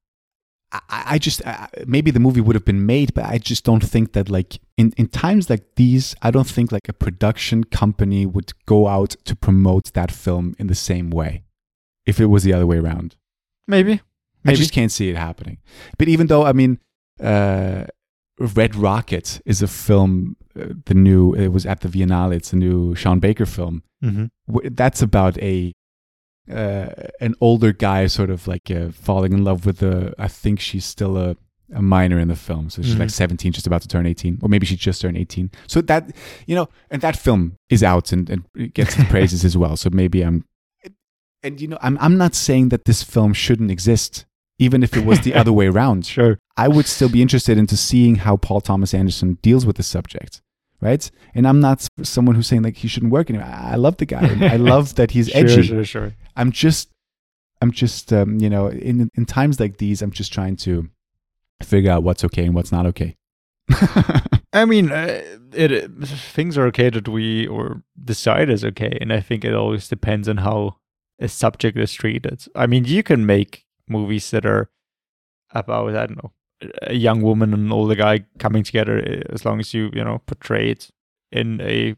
[0.72, 4.13] I just uh, maybe the movie would have been made, but I just don't think
[4.13, 8.53] that like in, in times like these, I don't think like a production company would
[8.67, 11.43] go out to promote that film in the same way
[12.05, 13.15] if it was the other way around.
[13.67, 14.01] Maybe,
[14.45, 15.57] I just can't see it happening.
[15.97, 16.80] But even though I mean,
[17.20, 17.86] uh,
[18.39, 22.36] Red Rocket is a film, uh, the new it was at the Biennale.
[22.36, 23.82] It's a new Sean Baker film.
[24.03, 25.74] hmm That's about a
[26.50, 26.89] uh,
[27.22, 30.14] an older guy sort of like uh, falling in love with a.
[30.18, 31.36] I think she's still a,
[31.74, 33.12] a minor in the film, so she's like Mhm.
[33.12, 35.52] seventeen, just about to turn eighteen, or maybe she just turned eighteen.
[35.68, 36.12] So that
[36.47, 39.78] you know, and that film is out and, and gets the praises as well.
[39.78, 40.45] So maybe I'm,
[41.43, 44.26] and you know, I'm I'm not saying that this film shouldn't exist,
[44.58, 46.06] even if it was the other way around.
[46.06, 46.38] Sure.
[46.58, 50.41] I would still be interested into seeing how Paul Thomas Anderson deals with the subject,
[50.82, 51.09] right?
[51.34, 53.47] And I'm not someone who's saying like he shouldn't work anymore.
[53.49, 54.49] I love the guy.
[54.53, 55.63] I love that he's Sure, edgy.
[55.63, 56.15] sure, sure.
[56.36, 56.89] I'm just,
[57.61, 60.89] I'm just, um, you know, in in times like these, I'm just trying to
[61.61, 63.15] figure out what's okay and what's not okay.
[64.53, 65.21] I mean, uh,
[65.53, 69.53] it, it things are okay that we or decide is okay, and I think it
[69.53, 70.77] always depends on how
[71.19, 72.45] a subject is treated.
[72.55, 74.69] I mean, you can make movies that are
[75.51, 76.32] about I don't know
[76.84, 80.03] a young woman and an older guy coming together uh, as long as you you
[80.03, 80.89] know portray it
[81.32, 81.95] in a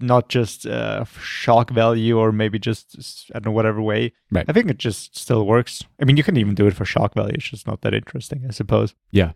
[0.00, 4.12] not just uh, shock value or maybe just I don't know whatever way.
[4.30, 4.44] Right.
[4.48, 5.84] I think it just still works.
[6.00, 7.34] I mean, you can even do it for shock value.
[7.34, 8.94] It's just not that interesting, I suppose.
[9.10, 9.32] yeah,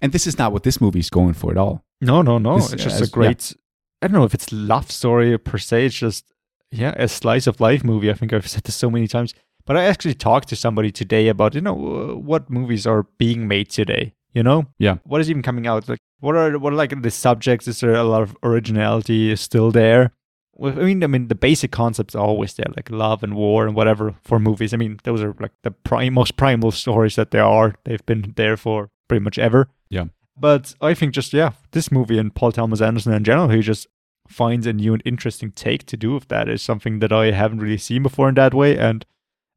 [0.00, 1.84] and this is not what this movie's going for at all.
[2.00, 2.56] No, no, no.
[2.56, 3.54] This- it's just a great.
[4.02, 5.86] I don't know if it's love story per se.
[5.86, 6.32] It's just
[6.70, 8.10] yeah, a slice of life movie.
[8.10, 9.32] I think I've said this so many times.
[9.66, 11.74] But I actually talked to somebody today about you know
[12.22, 14.14] what movies are being made today.
[14.32, 14.96] You know, Yeah.
[15.04, 15.88] what is even coming out?
[15.88, 17.68] Like, what are what are like the subjects?
[17.68, 20.12] Is there a lot of originality still there?
[20.56, 23.66] well, I mean, I mean, the basic concepts are always there, like love and war
[23.66, 24.72] and whatever for movies.
[24.72, 27.74] I mean, those are like the prime, most primal stories that there are.
[27.84, 29.68] They've been there for pretty much ever.
[29.90, 30.04] Yeah.
[30.36, 33.86] But I think just yeah, this movie and Paul Thomas Anderson in general, he just
[34.28, 37.58] finds a new and interesting take to do with that is something that I haven't
[37.60, 38.78] really seen before in that way.
[38.78, 39.04] And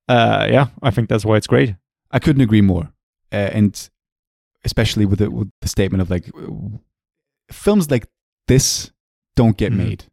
[0.08, 1.76] uh, yeah, I think that's why it's great.
[2.12, 2.91] I couldn't agree more.
[3.32, 3.89] Uh, and
[4.64, 6.32] especially with the, with the statement of like
[7.51, 8.08] films like
[8.47, 8.91] this
[9.36, 9.78] don't get Mhm.
[9.78, 10.05] made.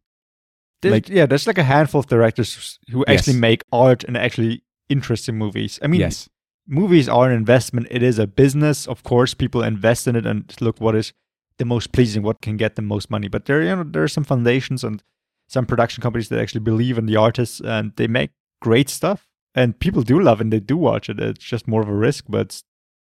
[0.81, 3.41] There's, Like- yeah, there's like a handful of directors who actually Yes.
[3.41, 5.79] make art and actually interesting movies.
[5.81, 6.29] I mean, yes.
[6.67, 7.87] movies are an investment.
[7.89, 8.87] It is a business.
[8.87, 11.13] Of course, people invest in it and look what is
[11.57, 13.27] the most pleasing, what can get the most money.
[13.29, 15.01] But there, you know, there are some foundations and
[15.47, 18.31] some production companies that actually believe in the artists and they make
[18.61, 19.27] great stuff.
[19.57, 21.19] And people do love and they do watch it.
[21.19, 22.61] It's just more of a risk, but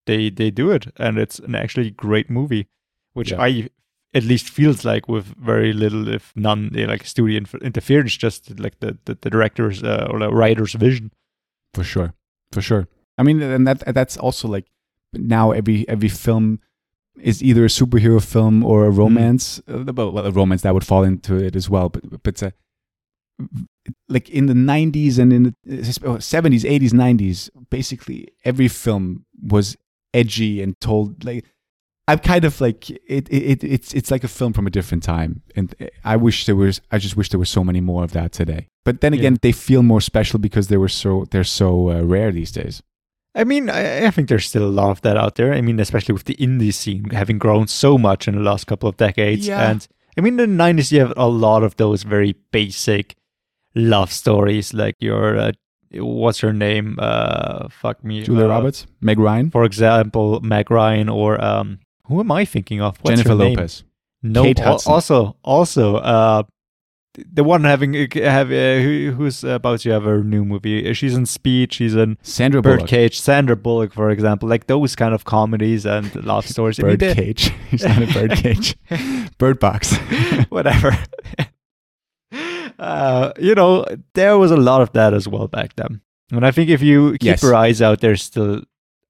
[0.07, 2.67] they they do it, and it's an actually great movie,
[3.13, 3.43] which Yeah.
[3.43, 3.69] I
[4.15, 8.59] at least feels like with very little, if none, eh, like studio inf- interference, just
[8.59, 11.11] like the the, the director's uh, or the writer's vision.
[11.75, 12.13] for sure
[12.53, 12.89] for sure
[13.19, 14.67] i mean and that that's also like
[15.13, 16.59] now every every film
[17.23, 20.87] is either a superhero film or a romance uh, well, well a romance that would
[20.87, 22.51] fall into it as well but but uh,
[24.09, 29.77] like in the 90s and in the uh, 70s 80s 90s basically every film was
[30.13, 31.45] edgy and told like
[32.09, 33.01] i'm kind of like it,
[33.31, 35.75] it, it it's it's like a film from a different time and
[36.05, 38.69] i wish there was i just wish there were so many more of that today
[38.85, 39.21] but then Yeah.
[39.21, 42.83] again they feel more special because they were so they're so uh, rare these days
[43.33, 45.55] I mean, I, I think there's still a lot of that out there.
[45.55, 48.89] I mean, especially with the indie scene having grown so much in the last couple
[48.89, 49.47] of decades.
[49.47, 49.71] Yeah.
[49.71, 49.87] And
[50.19, 53.15] I mean, in the 90s, you have a lot of those very basic
[53.75, 55.53] love stories, like your, uh,
[55.95, 56.97] what's her name?
[56.99, 58.23] Uh, fuck me.
[58.23, 62.81] julia uh, roberts meg ryan For example, Meg Ryan or, um, who am I thinking
[62.81, 62.99] of?
[63.03, 63.85] What's jennifer lopez
[64.23, 64.93] No, Kate Hudson.
[64.93, 66.43] also, also, uh,
[67.33, 70.93] the one having have uh, who, who's about to have a new movie.
[70.95, 71.73] She's in Speed.
[71.73, 76.15] She's in sandra bullock Birdcage, Sandra Bullock, for example, like those kind of comedies and
[76.25, 76.79] love stories.
[76.79, 78.77] I mean, they- birdcage it's not a birdcage
[79.39, 79.97] bird box
[80.51, 80.97] whatever.
[82.81, 86.01] Uh, you know, there was a lot of that as well back then.
[86.33, 87.43] And I think if you keep Yes.
[87.43, 88.63] your eyes out, there's still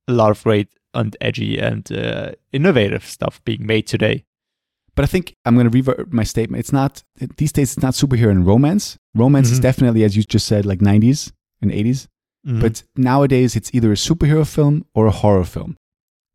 [0.08, 4.24] a lot of great and edgy and uh, innovative stuff being made today.
[4.96, 6.60] But I think I'm going to revert my statement.
[6.60, 7.04] It's not
[7.36, 7.72] these days.
[7.74, 8.98] It's not superhero and romance.
[9.14, 9.62] Romance is Mhm.
[9.62, 12.08] definitely, as you just said, like 90s and 80s.
[12.46, 12.60] Mm-hmm.
[12.60, 15.76] But nowadays, it's either a superhero film or a horror film.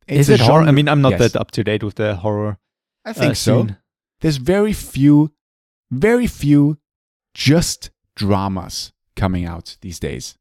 [0.07, 0.67] is It's a it horror?
[0.67, 1.19] I mean, I'm not Yes.
[1.33, 2.57] that up to date with the horror.
[3.03, 3.67] I think uh, so.
[4.21, 5.31] There's very few,
[5.91, 6.77] very few,
[7.35, 10.37] just dramas coming out these days.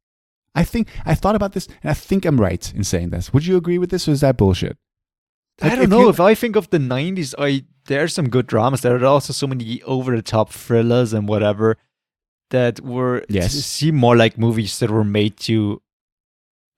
[0.55, 3.33] I think I thought about this, and I think I'm right in saying this.
[3.35, 4.79] Would you agree with this, or is that bullshit?
[5.61, 6.01] I don't if know.
[6.03, 8.81] you- if I think of the '90s, I there's some good dramas.
[8.81, 11.77] There are also so many over-the-top thrillers and whatever
[12.51, 13.53] that were Yes.
[13.53, 15.83] seem more like movies that were made to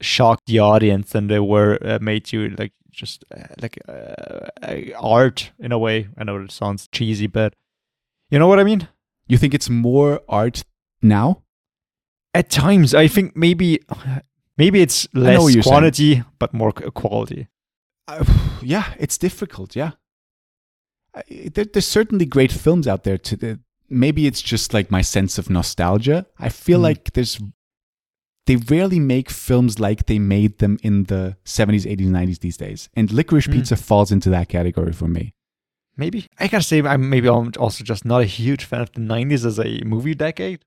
[0.01, 4.81] shock the audience than they were uh, made to like just uh, like uh, uh,
[4.99, 6.09] art in a way.
[6.17, 7.55] I know it sounds cheesy, but
[8.31, 8.89] you know what I mean.
[9.29, 10.65] You think it's more art
[11.03, 11.43] now?
[12.35, 13.81] At times, I think maybe
[14.59, 15.73] maybe it's less you're saying.
[15.73, 17.49] quantity but more quality.
[18.09, 18.25] Uh,
[18.63, 19.75] yeah, it's difficult.
[19.75, 19.93] Yeah,
[21.15, 23.19] I- there, there's certainly great films out there.
[23.19, 23.59] To the,
[23.89, 26.27] maybe it's just like my sense of nostalgia.
[26.39, 26.83] I feel Mm.
[26.83, 27.41] like there's
[28.47, 32.89] they rarely make films like they made them in the 70s, 80s, 90s these days.
[32.95, 33.53] And Licorice Mm.
[33.55, 35.33] Pizza falls into that category for me.
[35.97, 39.01] Maybe I gotta say I'm maybe I'm also just not a huge fan of the
[39.01, 40.61] '90s as a movie decade.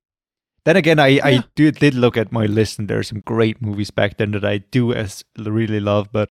[0.65, 1.25] Then again, I Yeah.
[1.25, 4.31] I do, did look at my list and there are some great movies back then
[4.31, 6.29] that I do as really love, but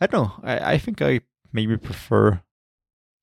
[0.00, 0.32] I don't know.
[0.42, 1.20] I, I think I
[1.52, 2.42] maybe prefer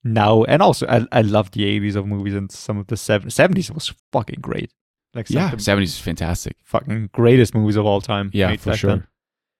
[0.03, 3.29] now, and also I I love the '80s of movies and some of the seven-
[3.29, 4.71] '70s was fucking great.
[5.13, 6.55] Like Yeah, the 70s is fantastic.
[6.63, 8.31] fucking greatest movies of all time.
[8.33, 8.89] Yeah, for sure.
[8.89, 9.07] then.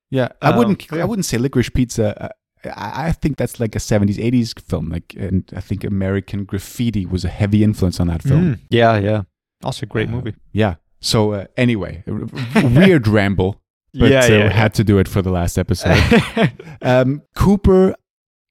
[0.10, 0.92] Yeah, I Um, wouldn't.
[0.92, 1.02] yeah.
[1.04, 2.32] I wouldn't say Licorice Pizza.
[2.66, 4.90] Uh, I, I think that's like a '70s, '80s film.
[4.90, 8.56] Like, and I think American Graffiti was a heavy influence on that film.
[8.56, 9.22] Mm, yeah, yeah.
[9.64, 10.36] Also a great Uh, movie.
[10.52, 10.76] Yeah.
[11.02, 12.04] So uh, anyway,
[12.56, 13.62] weird ramble,
[13.94, 16.00] but yeah, uh, yeah, we had to do it for the last episode.
[16.82, 17.96] um, Cooper,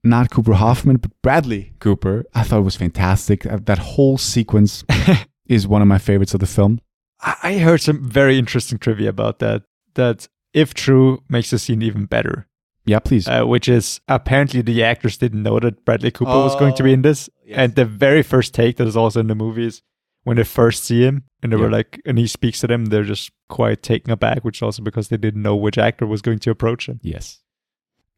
[0.05, 2.25] not Cooper Hoffman, but Bradley Cooper.
[2.35, 3.47] I thought was fantastic.
[3.47, 4.85] Uh, that whole sequence
[5.47, 6.81] is one of my favorites of the film.
[7.21, 9.63] I I heard some very interesting trivia about that.
[9.95, 12.47] That, if true, makes the scene even better.
[12.85, 13.29] Yeah, please.
[13.29, 16.93] Uh, which is apparently the actors didn't know that Bradley Cooper was going to be
[16.93, 17.29] in this.
[17.45, 17.57] yes.
[17.59, 19.83] And the very first take that is also in the movies,
[20.25, 23.05] when they first see him, and they were like, and he speaks to them, they're
[23.05, 26.39] just quite taken aback, which is also because they didn't know which actor was going
[26.41, 26.99] to approach him.
[27.03, 27.39] yes.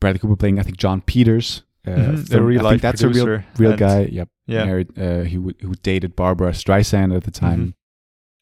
[0.01, 1.63] Bradley Cooper playing, I think, Jon Peters.
[1.87, 4.01] Uh, Mhm, the real I think that's a real, real and- guy.
[4.11, 4.29] Yep.
[4.47, 4.65] Yeah.
[4.65, 7.75] Married, uh, who who dated Barbra Streisand at the time.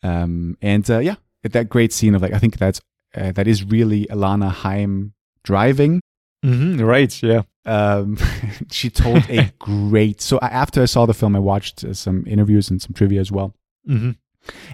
[0.02, 2.80] Um, and uh, yeah, that great scene of like I think that's
[3.14, 5.14] uh, that is really Alana Haim
[5.44, 6.00] driving.
[6.42, 7.22] Hmm Right.
[7.22, 7.42] Yeah.
[7.64, 8.18] Um,
[8.70, 10.20] she told a great.
[10.20, 13.30] So after I saw the film, I watched uh, some interviews and some trivia as
[13.30, 13.54] well.
[13.86, 14.10] hmm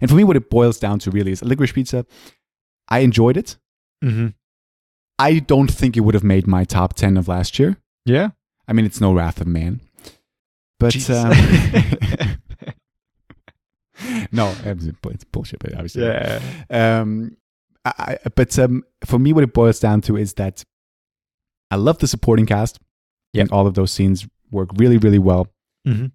[0.00, 2.06] And for me, what it boils down to really is a licorice pizza.
[2.88, 3.56] I enjoyed it.
[4.02, 4.28] hmm
[5.20, 7.76] I don't think it would have made my top ten of last year.
[8.06, 8.30] Yeah.
[8.68, 9.80] I mean, it's no Wrath of Man,
[10.78, 11.32] but um,
[14.32, 15.58] no, it's bullshit.
[15.58, 16.40] But obviously, yeah.
[16.70, 17.36] Um,
[17.84, 20.64] I- but um, for me, what it boils down to is that
[21.70, 22.78] I love the supporting cast.
[23.34, 23.42] Yeah.
[23.42, 25.48] and all of those scenes work really, really well.
[25.84, 26.06] hmm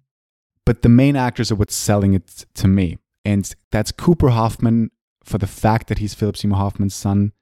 [0.66, 4.90] But the main actors are what's selling it to me, and that's Cooper Hoffman
[5.22, 7.32] for the fact that he's Philip Seymour Hoffman's son.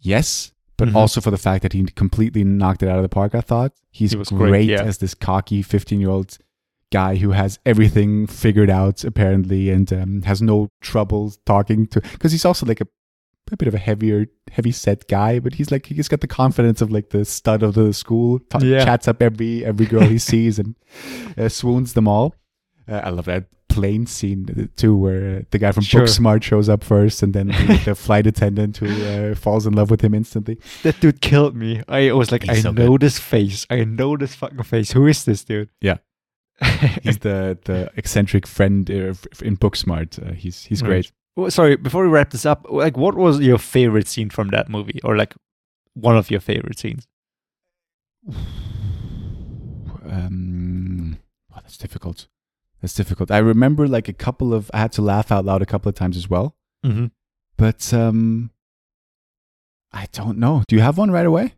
[0.00, 0.96] Yes, but Mhm.
[0.96, 3.34] also for the fact that he completely knocked it out of the park.
[3.34, 4.82] I thought he's He great, great, yeah.
[4.82, 6.38] as this cocky fifteen-year-old
[6.90, 12.32] guy who has everything figured out apparently and um, has no trouble talking to because
[12.32, 12.86] he's also like a,
[13.50, 16.80] a bit of a heavier heavy set guy but he's like he's got the confidence
[16.80, 18.84] of like the stud of the school ta- Yeah.
[18.84, 20.74] chats up every every girl he sees and
[21.36, 22.34] uh, swoons them all
[22.88, 26.02] uh, i love that plane scene uh, too where uh, the guy from Sure.
[26.02, 29.90] booksmart shows up first and then the, the flight attendant who uh, falls in love
[29.90, 31.82] with him instantly That dude killed me.
[31.88, 33.66] I was like, He's I so know this face.
[33.70, 34.92] I know this fucking face.
[34.92, 35.70] Who is this dude?
[35.80, 35.96] Yeah.
[37.02, 41.10] he's the the eccentric friend uh, in booksmart uh, he's he's great
[41.48, 45.00] sorry, before we wrap this up, like, what was your favorite scene from that movie,
[45.04, 45.34] or like
[45.94, 47.06] one of your favorite scenes?
[50.04, 51.18] um
[51.52, 52.28] oh, that's difficult.
[52.80, 53.30] That's difficult.
[53.30, 55.94] I remember like a couple of i had to laugh out loud a couple of
[55.94, 56.56] times as well.
[56.84, 57.06] Mm-hmm.
[57.56, 58.50] but um
[59.92, 60.64] i don't know.
[60.66, 61.54] Do you have one right away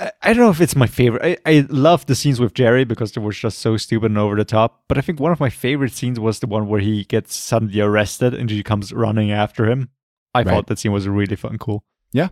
[0.00, 1.40] I, don't know if it's my favorite.
[1.46, 4.36] I, I love the scenes with Jerry because they were just so stupid and over
[4.36, 4.84] the top.
[4.88, 7.80] But I think one of my favorite scenes was the one where he gets suddenly
[7.80, 9.90] arrested and she comes running after him.
[10.34, 10.46] I Right.
[10.48, 11.82] thought that scene was really fun, cool.
[12.12, 12.28] Yeah,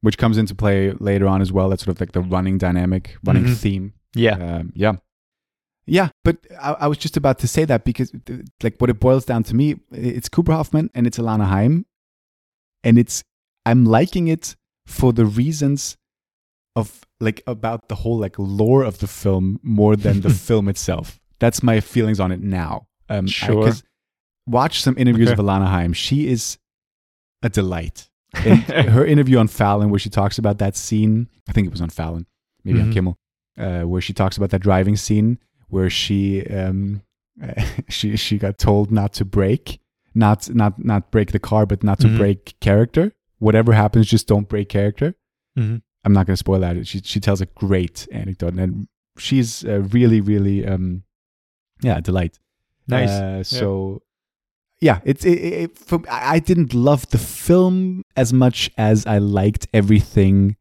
[0.00, 3.16] which comes into play later on as well that's sort of like the running dynamic
[3.24, 3.56] running Mhm.
[3.56, 4.34] theme Yeah.
[4.36, 4.92] um, yeah
[5.86, 8.98] yeah but I, I was just about to say that because uh, like what it
[9.00, 11.86] boils down to me it's cooper hoffman and it's alana haim
[12.82, 13.22] and it's
[13.66, 15.96] i'm liking it for the reasons
[16.76, 21.20] of like about the whole like lore of the film more than the film itself
[21.38, 23.72] that's my feelings on it now um I-
[24.46, 25.40] watch some interviews Okay.
[25.40, 26.58] of alana haim she is
[27.42, 31.70] a delight her interview on Fallon, where she talks about that scene, I think it
[31.70, 32.26] was on Fallon,
[32.64, 32.92] maybe on Mhm.
[32.92, 33.18] Kimmel,
[33.56, 37.02] uh, where she talks about that driving scene where she um,
[37.88, 39.78] she she got told not to break,
[40.16, 42.18] not not not break the car, but not to Mhm.
[42.18, 43.12] break character.
[43.38, 45.14] Whatever happens, just don't break character.
[45.56, 45.82] Mhm.
[46.04, 46.86] I'm not going to spoil that.
[46.86, 48.88] She she tells a great anecdote, and
[49.18, 51.04] she's uh, really really um,
[51.82, 52.38] yeah a delight.
[52.86, 53.10] Nice.
[53.10, 54.02] Uh, so
[54.80, 59.66] yeah, it's it, it, for, I didn't love the film as much as I liked
[59.72, 60.56] everything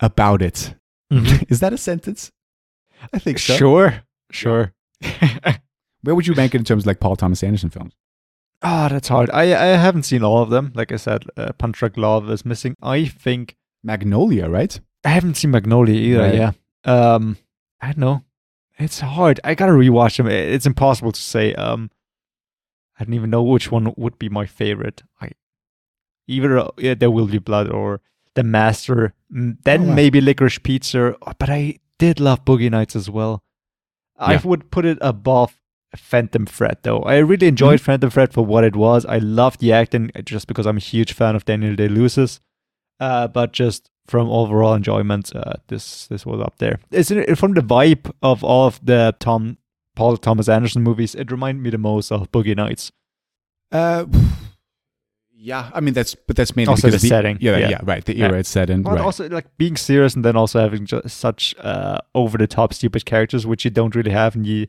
[0.00, 0.74] about it.
[1.12, 1.44] Mhm.
[1.50, 2.30] Is that a sentence?
[3.12, 3.56] I think so.
[3.56, 4.02] Sure.
[4.30, 4.72] Sure.
[6.02, 7.94] Where would you rank it in terms of like Paul Thomas Anderson films?
[8.62, 9.30] Ah, that's hard.
[9.30, 10.72] I I haven't seen all of them.
[10.74, 12.74] Like I said, uh, Punch Drunk Love is missing.
[12.82, 14.78] I think Magnolia, right?
[15.04, 16.20] I haven't seen Magnolia either.
[16.20, 16.34] Right.
[16.34, 16.52] Yeah.
[16.84, 17.36] Um,
[17.80, 18.24] I don't know.
[18.78, 19.40] It's hard.
[19.44, 20.26] I gotta rewatch them.
[20.28, 21.54] It's impossible to say.
[21.54, 21.90] Um,
[22.98, 25.02] I don't even know which one would be my favorite.
[25.20, 25.32] I
[26.26, 28.00] either uh, yeah, there will be blood or
[28.34, 29.14] the Master.
[29.34, 29.94] Mm, Then Oh, wow.
[29.94, 31.14] maybe Licorice Pizza.
[31.22, 33.42] Oh, But I did love Boogie Nights as well.
[34.20, 35.56] I would put it above
[35.96, 37.00] Phantom Thread though.
[37.00, 39.06] I really enjoyed Phantom Thread for what it was.
[39.06, 42.40] I loved the acting just because I'm a huge fan of Daniel Day Lewis.
[43.00, 46.80] Uh, but just from overall enjoyment, uh, this this was up there.
[46.90, 49.58] Isn't it from the vibe of all of the Tom
[49.94, 51.14] Paul Thomas Anderson movies?
[51.14, 52.90] It reminded me the most of Boogie Nights.
[53.70, 54.06] Uh,
[55.40, 57.68] yeah, I mean that's but that's mainly Also because the of setting, Yeah, yeah.
[57.68, 58.04] yeah, right.
[58.04, 58.38] The era Yeah.
[58.38, 58.82] it's set in.
[58.82, 59.00] But right.
[59.04, 63.04] also like being serious and then also having just such uh, over the top stupid
[63.04, 64.68] characters, which you don't really have in the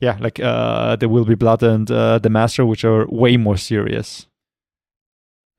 [0.00, 3.56] yeah like uh, there will be blood and uh, the Master, which are way more
[3.58, 4.26] serious.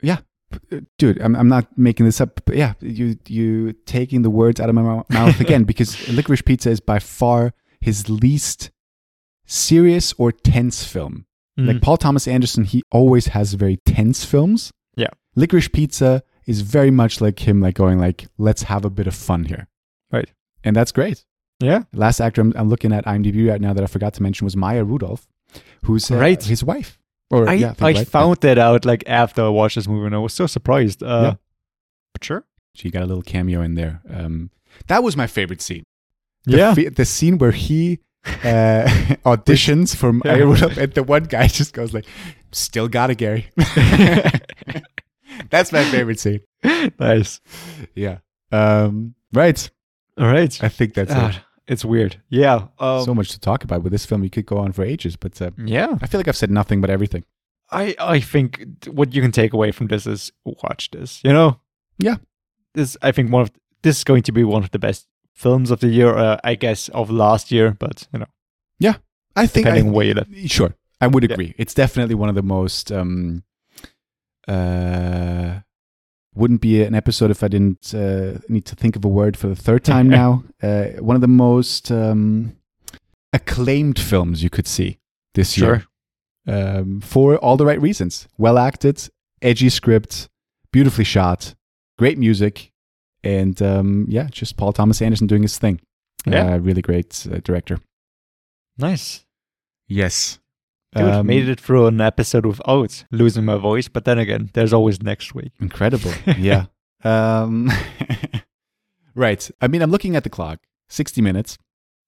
[0.03, 0.18] Uh,
[0.97, 4.70] dude I'm, I'm not making this up but yeah you you taking the words out
[4.70, 8.72] of my mouth again because licorice pizza is by far his least
[9.45, 11.26] serious or tense film
[11.58, 11.82] like Mm.
[11.82, 15.10] paul thomas anderson he always has very tense films Yeah.
[15.36, 19.14] licorice pizza is very much like him like going like let's have a bit of
[19.14, 19.68] fun here
[20.12, 20.32] Right.
[20.64, 21.26] and that's great
[21.60, 24.45] yeah, last actor i'm, I'm looking at imdb right now that i forgot to mention
[24.45, 25.28] was maya rudolph
[25.84, 26.41] who's uh, Right.
[26.41, 26.97] his wife
[27.32, 28.07] or I, yeah, I, think, right?
[28.07, 31.01] found that out like after I watched this movie, and I was so surprised.
[31.01, 31.34] Uh, Yeah.
[32.13, 32.45] But sure.
[32.75, 34.01] She got a little cameo in there.
[34.09, 34.49] Um,
[34.88, 35.84] that was my favorite scene.
[36.45, 36.73] The yeah.
[36.73, 38.86] the scene where he uh,
[39.25, 40.43] auditions for Yeah.
[40.43, 42.05] Rudolph, and the one guy just goes like,
[42.51, 43.49] Still got it, Gary.
[45.49, 46.41] That's my favorite scene.
[46.99, 47.39] nice.
[47.95, 48.17] Yeah.
[48.51, 49.69] Um, right.
[50.17, 50.61] All right.
[50.63, 51.41] I think that's God,
[51.72, 52.13] it's weird.
[52.30, 52.67] Yeah.
[52.80, 54.24] Um, So much to talk about with this film.
[54.24, 55.97] You could go on for ages, but uh, yeah.
[56.03, 57.24] I feel like I've said nothing but everything.
[57.72, 60.32] I I think what you can take away from this is
[60.63, 61.22] watch this.
[61.24, 61.59] You know.
[61.97, 62.17] Yeah.
[62.76, 63.51] This I think one of
[63.82, 66.15] this is going to be one of the best films of the year.
[66.17, 68.28] Uh, I guess of last year, but you know,
[68.80, 68.95] Yeah.
[69.36, 70.28] I think I, depending where you live.
[70.51, 71.34] Sure, I would Yeah.
[71.34, 71.53] agree.
[71.57, 72.91] It's definitely one of the most.
[72.91, 73.43] Um,
[74.47, 75.61] uh,
[76.34, 79.47] wouldn't be an episode if I didn't uh, need to think of a word for
[79.47, 80.43] the third time now.
[80.61, 82.55] Uh, one of the most um,
[83.34, 84.99] acclaimed films you could see
[85.34, 85.86] this year
[86.47, 88.27] um, for all the right reasons.
[88.38, 89.09] Well acted,
[89.41, 90.29] edgy script,
[90.71, 91.53] beautifully shot,
[91.97, 92.71] great music,
[93.23, 95.82] and um, yeah, just Paul Thomas Anderson doing his thing.
[96.25, 96.53] Yeah.
[96.53, 97.79] Uh, really great uh, director.
[98.77, 99.25] Nice.
[99.88, 100.39] Yes.
[100.93, 104.73] Dude, Um, made it through an episode without losing my voice, but then again, there's
[104.73, 105.51] always next week.
[105.59, 106.11] Incredible.
[106.37, 106.65] Yeah.
[107.03, 107.71] um,
[109.15, 109.49] right.
[109.61, 110.59] I mean, I'm looking at the clock.
[110.89, 111.57] 60 minutes.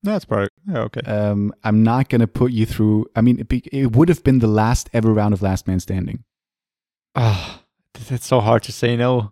[0.04, 1.00] That's probably yeah, okay.
[1.10, 3.06] Um, I'm not going to put you through.
[3.16, 5.80] I mean, it, be, it would have been the last ever round of Last Man
[5.80, 6.26] Standing.
[7.16, 7.62] Ah,
[8.10, 9.32] it's so hard to say no.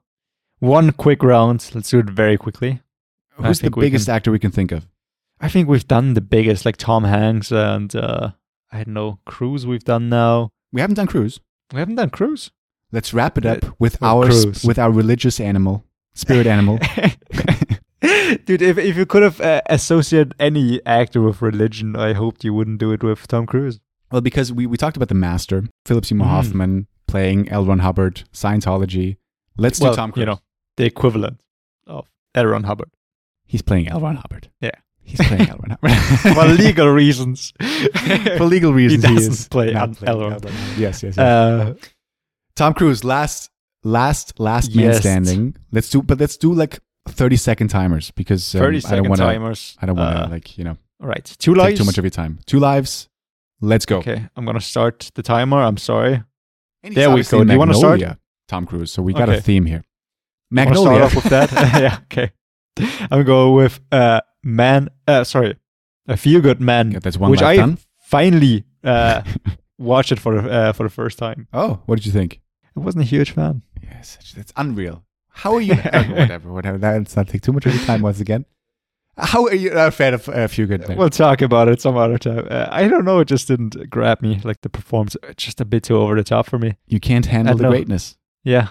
[0.59, 1.69] One quick round.
[1.73, 2.81] Let's do it very quickly.
[3.31, 4.87] Who's the we biggest can- actor we can think of?
[5.41, 8.31] I think we've done the biggest, like Tom Hanks and uh,
[8.72, 9.65] I don't know Cruise.
[9.67, 10.51] We've done now.
[10.72, 11.39] We haven't done Cruise.
[11.74, 12.51] We haven't done Cruise.
[12.91, 14.63] Let's wrap it up Uh, with well, our Cruise.
[14.63, 16.78] with our religious animal, spirit animal.
[18.45, 22.53] Dude, if if you could have uh, associated any actor with religion, I hoped you
[22.53, 23.80] wouldn't do it with Tom Cruise.
[24.11, 26.30] well, because we, we talked about the master, Philip Seymour Mm.
[26.32, 27.65] Hoffman playing L.
[27.65, 29.17] Ron Hubbard, Scientology.
[29.57, 30.22] Let's well, do Tom Cruise.
[30.22, 30.39] you know,
[30.78, 31.39] the equivalent
[31.88, 32.45] of L.
[32.47, 32.89] Ron Hubbard.
[33.45, 33.99] He's playing L.
[34.01, 34.49] Ron Hubbard.
[34.61, 34.72] Yeah.
[35.03, 35.77] He's playing Hubbard.
[36.35, 37.53] For legal reasons.
[38.37, 40.31] For legal reasons, he, doesn't is play not playing Ron.
[40.33, 40.39] L.
[40.41, 41.17] Ron Yes, yes, yes.
[41.17, 41.73] Uh,
[42.55, 43.49] Tom Cruise, last,
[43.83, 44.99] last, last man Yes.
[44.99, 45.55] standing.
[45.71, 46.79] Let's do, but let's do like
[47.09, 49.25] thirty second timers because um, 30 I don't want to.
[49.25, 49.77] timers.
[49.81, 51.25] I don't want to Uh, like you know All right.
[51.39, 51.79] Two lives.
[51.79, 52.39] too much of your time.
[52.45, 53.09] Two lives.
[53.59, 53.97] Let's go.
[53.97, 55.57] Okay, I'm gonna start the timer.
[55.61, 56.23] I'm sorry.
[56.83, 57.43] There we go.
[57.43, 57.99] Do you wanna start?
[57.99, 58.91] Magnolia, Tom Cruise.
[58.91, 59.83] So we got a theme here.
[60.49, 60.81] Magnolia.
[60.81, 61.51] start off with that.
[61.81, 61.97] yeah.
[62.03, 62.31] Okay.
[62.79, 64.89] I'm going to go with uh man.
[65.07, 65.55] Uh, sorry,
[66.07, 67.77] a Few Good Men, Yeah, that's one which I done.
[67.99, 69.21] finally uh
[69.77, 71.47] watched it for uh, for the first time.
[71.53, 72.41] Oh, what did you think?
[72.75, 73.63] I wasn't a huge fan.
[73.81, 75.03] Yes, it's- it's unreal.
[75.33, 75.73] How are you?
[75.73, 76.77] uh, whatever, whatever.
[76.77, 78.45] Let's not take too much of your time once again.
[79.17, 80.97] How are you not a fan of a few good men?
[80.97, 82.47] We'll talk about it some other time.
[82.49, 83.19] Uh, I don't know.
[83.19, 84.39] It just didn't grab me.
[84.43, 86.75] Like the performance, uh, just a bit too over the top for me.
[86.87, 87.69] you can't handle the know.
[87.69, 88.17] greatness.
[88.43, 88.69] Yeah.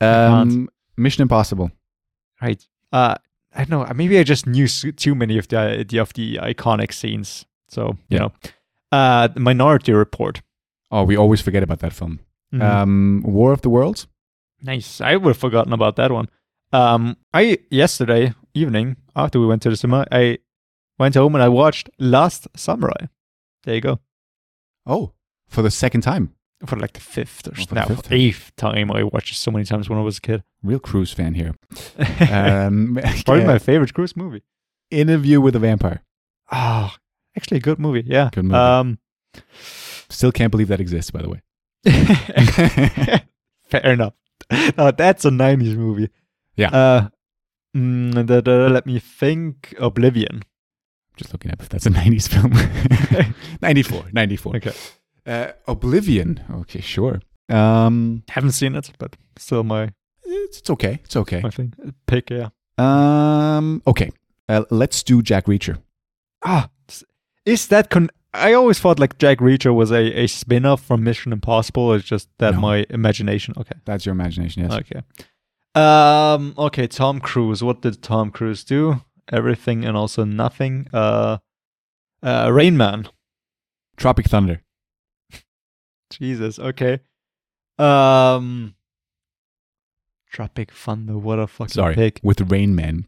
[0.00, 1.70] Um, Mission Impossible.
[2.42, 2.66] Right.
[2.92, 3.14] Uh,
[3.56, 3.94] I don't know.
[3.94, 7.46] Maybe I just knew too many of the, the of the iconic scenes.
[7.68, 8.18] So you Yeah.
[8.18, 8.32] know,
[8.92, 10.42] uh, the Minority Report.
[10.90, 12.20] Oh, we always forget about that film.
[12.52, 12.62] Mhm.
[12.62, 14.06] Um, War of the Worlds.
[14.62, 15.00] Nice.
[15.00, 16.28] I would have forgotten about that one.
[16.72, 20.38] Um, I yesterday evening after we went to the cinema, I
[20.98, 23.06] went home and I watched Last Samurai.
[23.64, 24.00] There you go.
[24.86, 25.12] Oh,
[25.48, 26.32] for the second time.
[26.64, 28.90] For like the fifth or Oh, for the no, fifth eighth time.
[28.90, 30.42] I watched it so many times when I was a kid.
[30.62, 31.54] Real Cruise fan here.
[32.32, 34.42] Um, Probably uh, my favorite cruise movie.
[34.90, 36.02] Interview with a Vampire.
[36.50, 36.94] Oh,
[37.36, 38.04] actually a good movie.
[38.06, 38.30] Yeah.
[38.32, 38.56] Good movie.
[38.56, 38.98] Um,
[40.08, 41.42] Still can't believe that exists, by the way.
[43.68, 44.14] fair enough.
[44.78, 46.08] Now that's a '90s movie.
[46.56, 46.70] Yeah.
[46.70, 47.08] Uh,
[47.76, 49.74] mm, da- da- let me think.
[49.78, 50.42] Oblivion.
[51.16, 52.52] Just looking up if that's a 90s film.
[53.62, 54.04] 94.
[54.12, 54.56] 94.
[54.56, 54.72] Okay.
[55.26, 56.40] Uh, Oblivion.
[56.50, 57.20] Okay, sure.
[57.48, 59.92] Um, Haven't seen it, but still my
[60.24, 61.00] it's, it's okay.
[61.04, 61.40] It's okay.
[61.40, 61.74] my thing.
[62.06, 62.30] Pick.
[62.30, 62.48] Yeah.
[62.78, 64.10] Um, okay.
[64.48, 65.78] Uh, let's do Jack Reacher.
[66.44, 66.68] Ah,
[67.44, 68.10] is that con?
[68.34, 71.94] I always thought like Jack Reacher was a, a spin off from Mission Impossible.
[71.94, 72.60] It's just that No.
[72.60, 73.54] my imagination.
[73.56, 73.76] Okay.
[73.84, 74.72] That's your imagination, yes.
[74.72, 75.02] Okay.
[75.74, 76.54] Um.
[76.58, 76.86] Okay.
[76.86, 77.62] Tom Cruise.
[77.62, 79.02] What did Tom Cruise do?
[79.32, 80.86] Everything and also nothing.
[80.92, 81.38] Uh.
[82.22, 82.50] Uh.
[82.52, 83.08] Rain Man.
[83.96, 84.60] Tropic Thunder.
[86.18, 86.58] Jesus.
[86.58, 87.00] Okay.
[87.78, 88.74] Um.
[90.30, 91.16] Tropic Thunder.
[91.16, 92.20] What a fucking Sorry, pick.
[92.22, 93.06] with Rain Man.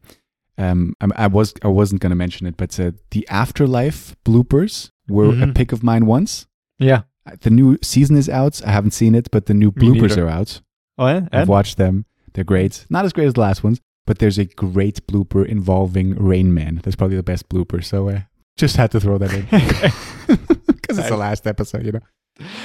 [0.57, 4.91] Um, I, I was I wasn't gonna mention it, but uh, the After Life bloopers
[5.09, 5.55] were a Mhm.
[5.55, 6.47] pick of mine once.
[6.79, 7.03] Yeah.
[7.27, 8.63] Uh, The new season is out.
[8.67, 10.61] I haven't seen it, but the new bloopers are out.
[10.97, 11.29] Oh yeah.
[11.33, 12.07] I've watched them.
[12.33, 12.87] They're great.
[12.91, 16.81] Not as great as the last ones, but there's a great blooper involving Rain Man.
[16.83, 17.83] That's probably the best blooper.
[17.85, 18.21] So uh,
[18.57, 19.43] just had to throw that in
[20.67, 21.85] because it's the last episode.
[21.87, 22.01] You know,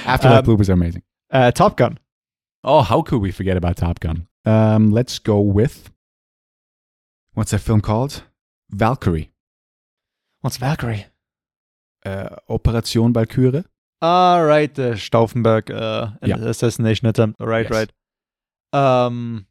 [0.04, 1.02] After Life Um, bloopers are amazing.
[1.30, 1.50] Uh.
[1.50, 1.98] Top Gun.
[2.62, 4.26] Oh, how could we forget about Top Gun?
[4.44, 5.90] Um, let's go with
[7.34, 8.22] what's that film called?
[8.70, 9.30] Valkyrie.
[10.40, 11.06] What's Valkyrie?
[12.04, 13.64] Uh, Operation Valkyrie.
[14.02, 16.36] All right, the Stauffenberg uh, Yeah.
[16.36, 17.40] assassination attempt.
[17.40, 17.88] All right, Yes.
[18.74, 19.06] right.
[19.06, 19.46] Um,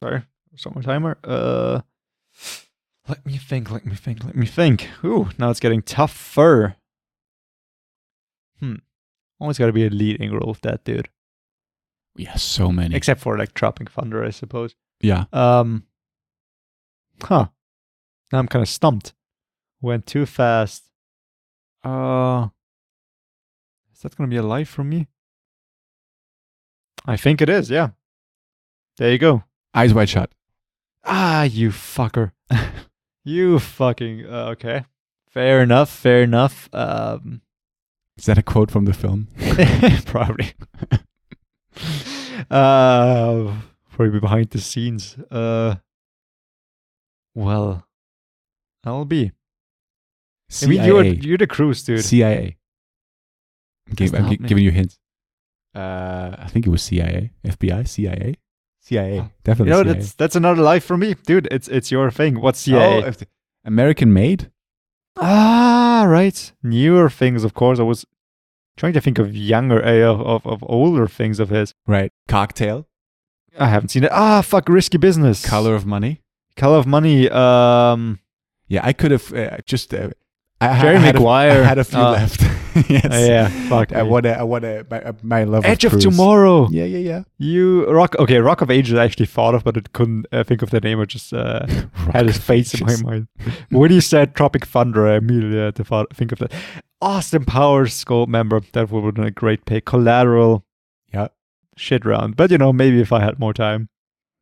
[0.00, 0.22] sorry,
[0.56, 1.18] start my timer.
[1.24, 1.80] Uh,
[3.08, 3.70] let me think.
[3.70, 4.22] Let me think.
[4.24, 4.88] Let me think.
[5.04, 6.76] Ooh, now it's getting tougher.
[8.60, 8.76] Hmm.
[9.40, 11.08] Always got to be a leading role with that dude,
[12.16, 12.94] Yeah, so many.
[12.96, 14.74] except for like Tropic Thunder, I suppose.
[15.00, 15.24] yeah.
[15.32, 15.84] Um,
[17.22, 17.46] huh.
[18.32, 19.14] Now I'm kind of stumped.
[19.80, 20.84] Went too fast.
[21.84, 22.48] Uh,
[23.94, 25.06] is that going to be a life for me?
[27.06, 27.90] I think it is, yeah.
[28.96, 29.44] There you go.
[29.72, 30.30] Eyes wide shut.
[31.04, 32.32] Ah, you fucker.
[33.24, 34.26] you fucking.
[34.26, 34.84] Uh, okay.
[35.30, 35.88] Fair enough.
[35.88, 36.68] Fair enough.
[36.72, 37.40] Um,
[38.18, 39.28] Is that a quote from the film?
[40.06, 40.52] probably.
[42.50, 43.54] uh,
[43.92, 45.16] probably behind the scenes.
[45.30, 45.76] Uh,
[47.34, 47.86] well,
[48.84, 49.32] I'll be.
[50.62, 52.04] I mean, you're you're the cruise dude.
[52.04, 52.56] CIA.
[54.00, 54.36] I'm, I'm me.
[54.36, 54.98] giving you hints.
[55.74, 58.34] Uh, I think it was CIA, FBI, CIA,
[58.80, 59.14] CIA.
[59.16, 59.70] you Definitely.
[59.70, 59.92] know CIA.
[59.94, 61.48] that's that's another life for me, dude.
[61.50, 62.40] It's it's your thing.
[62.40, 63.10] What's Oh, CIA?
[63.10, 63.26] the-
[63.64, 64.50] American made.
[65.16, 66.52] ah, right.
[66.62, 67.78] Newer things, of course.
[67.78, 68.04] I was
[68.76, 71.74] trying to think of younger, uh, of, of of older things of his.
[71.86, 72.12] Right.
[72.28, 72.86] Cocktail.
[73.58, 74.12] I haven't seen it.
[74.12, 75.44] Ah, fuck, risky business.
[75.44, 76.20] Color of money.
[76.56, 77.28] color of money.
[77.30, 78.20] Um,
[78.68, 79.92] Yeah, I could have uh, just.
[79.94, 80.10] Uh,
[80.60, 81.26] I, Jerry I had a-.
[81.26, 82.10] I had a few Oh.
[82.12, 82.42] left.
[82.88, 83.04] yes.
[83.04, 83.92] uh, yeah, fuck.
[83.92, 84.38] I want to.
[84.38, 84.86] I want to.
[85.22, 85.64] My, uh, love.
[85.64, 86.04] Edge of Cruise.
[86.04, 86.68] Tomorrow.
[86.70, 87.22] Yeah, yeah, yeah.
[87.38, 88.14] You rock.
[88.18, 88.94] Okay, Rock of Ages.
[88.98, 91.00] I actually thought of, but I couldn't uh, think of the name.
[91.00, 91.66] I just uh,
[92.12, 93.28] had his face in my mind.
[93.70, 96.52] when you said Tropic Thunder, I immediately had to thought, think of that.
[97.00, 98.64] Austin Powers Goldmember.
[98.72, 99.84] That would have been a great pick.
[99.86, 100.64] Collateral.
[101.12, 101.28] Yeah.
[101.76, 102.36] Shit round.
[102.36, 103.88] But you know, maybe if I had more time.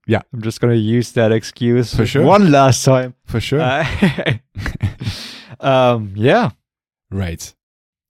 [0.06, 0.22] Yeah.
[0.32, 2.24] I'm just gonna use that excuse For sure.
[2.24, 3.14] one last time.
[3.24, 3.60] For sure.
[5.66, 6.12] Um.
[6.14, 6.50] Yeah.
[7.10, 7.54] Right.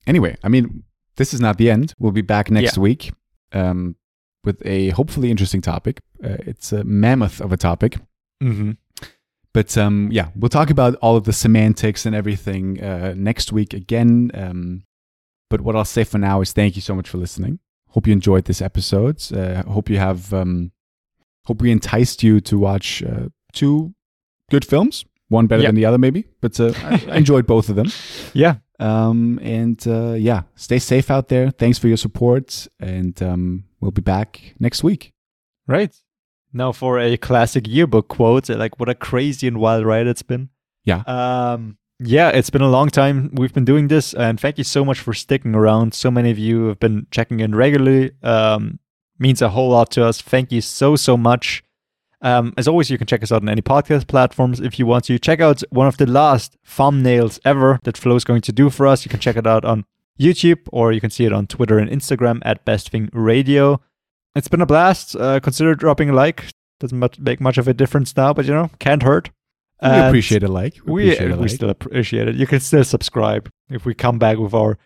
[0.07, 0.85] Anyway, I mean,
[1.17, 1.95] this is not the end.
[1.99, 3.13] We'll be back next week
[3.53, 3.97] um,
[4.45, 6.01] with a hopefully interesting topic.
[6.23, 7.97] Uh, it's a mammoth of a topic.
[8.43, 8.73] Mm-hmm.
[9.53, 13.73] But um, yeah, we'll talk about all of the semantics and everything uh, next week
[13.73, 14.31] again.
[14.35, 14.85] Um,
[15.49, 17.59] but what I'll say for now is thank you so much for listening.
[17.89, 19.21] Hope you enjoyed this episode.
[19.33, 20.73] Uh, hope you have, um,
[21.47, 23.95] hope we enticed you to watch uh, two
[24.51, 25.07] good films.
[25.29, 25.69] One better Yep.
[25.69, 26.27] than the other, maybe.
[26.41, 27.87] But uh, I, I enjoyed both of them.
[28.33, 28.57] Yeah.
[28.79, 31.51] Um, and uh, yeah, stay safe out there.
[31.51, 32.69] Thanks for your support.
[32.79, 35.13] And um, we'll be back next week.
[35.67, 35.95] Right.
[36.53, 40.49] Now for a classic yearbook quote, like what a crazy and wild ride it's been.
[40.85, 41.03] Yeah.
[41.07, 44.85] Um yeah, it's been a long time we've been doing this and thank you so
[44.85, 45.93] much for sticking around.
[45.93, 48.13] So many of you have been checking in regularly.
[48.23, 48.79] Um
[49.19, 50.23] means a whole lot to us.
[50.23, 51.63] Thank you so so much.
[52.23, 55.05] Um, as always, you can check us out on any podcast platforms if you want
[55.05, 55.19] to.
[55.19, 59.05] Check out one of the last thumbnails ever that Flo's going to do for us.
[59.05, 59.85] You can check it out on
[60.19, 63.81] YouTube or you can see it on Twitter and Instagram at Best Thing Radio.
[64.35, 65.15] It's been a blast.
[65.15, 66.47] Uh, consider dropping a like.
[66.81, 69.31] Doesn't much, make much of a difference now, but you know, can't hurt.
[69.83, 70.77] We appreciate a like.
[70.87, 71.51] We, appreciate a we like.
[71.51, 72.35] still appreciate it.
[72.35, 74.79] You can still subscribe if we come back with our,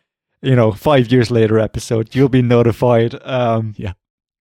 [0.42, 2.12] you know, five years later episode.
[2.14, 3.14] You'll be notified.
[3.24, 3.92] Um, Yeah.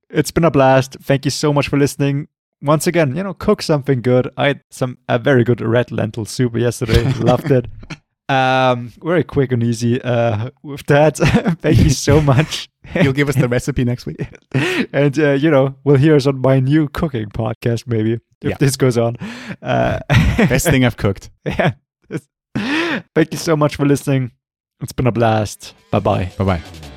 [0.09, 0.97] it's been a blast.
[1.01, 2.27] Thank you so much for listening.
[2.61, 4.29] Once again, you know, cook something good.
[4.37, 7.03] I had some a very good red lentil soup yesterday.
[7.19, 7.67] Loved it.
[8.27, 10.01] Um, very quick and easy.
[10.01, 11.17] Uh, with that,
[11.61, 12.69] thank you so much.
[13.01, 14.17] You'll give us the recipe next week.
[14.93, 18.57] and uh, you know, we'll hear us on my new cooking podcast maybe if Yeah.
[18.59, 19.15] this goes on.
[19.61, 19.99] Uh,
[20.37, 21.29] Best thing I've cooked.
[21.45, 21.73] yeah.
[23.15, 24.31] Thank you so much for listening.
[24.81, 25.73] It's been a blast.
[25.91, 26.31] Bye bye.
[26.37, 26.88] Bye bye.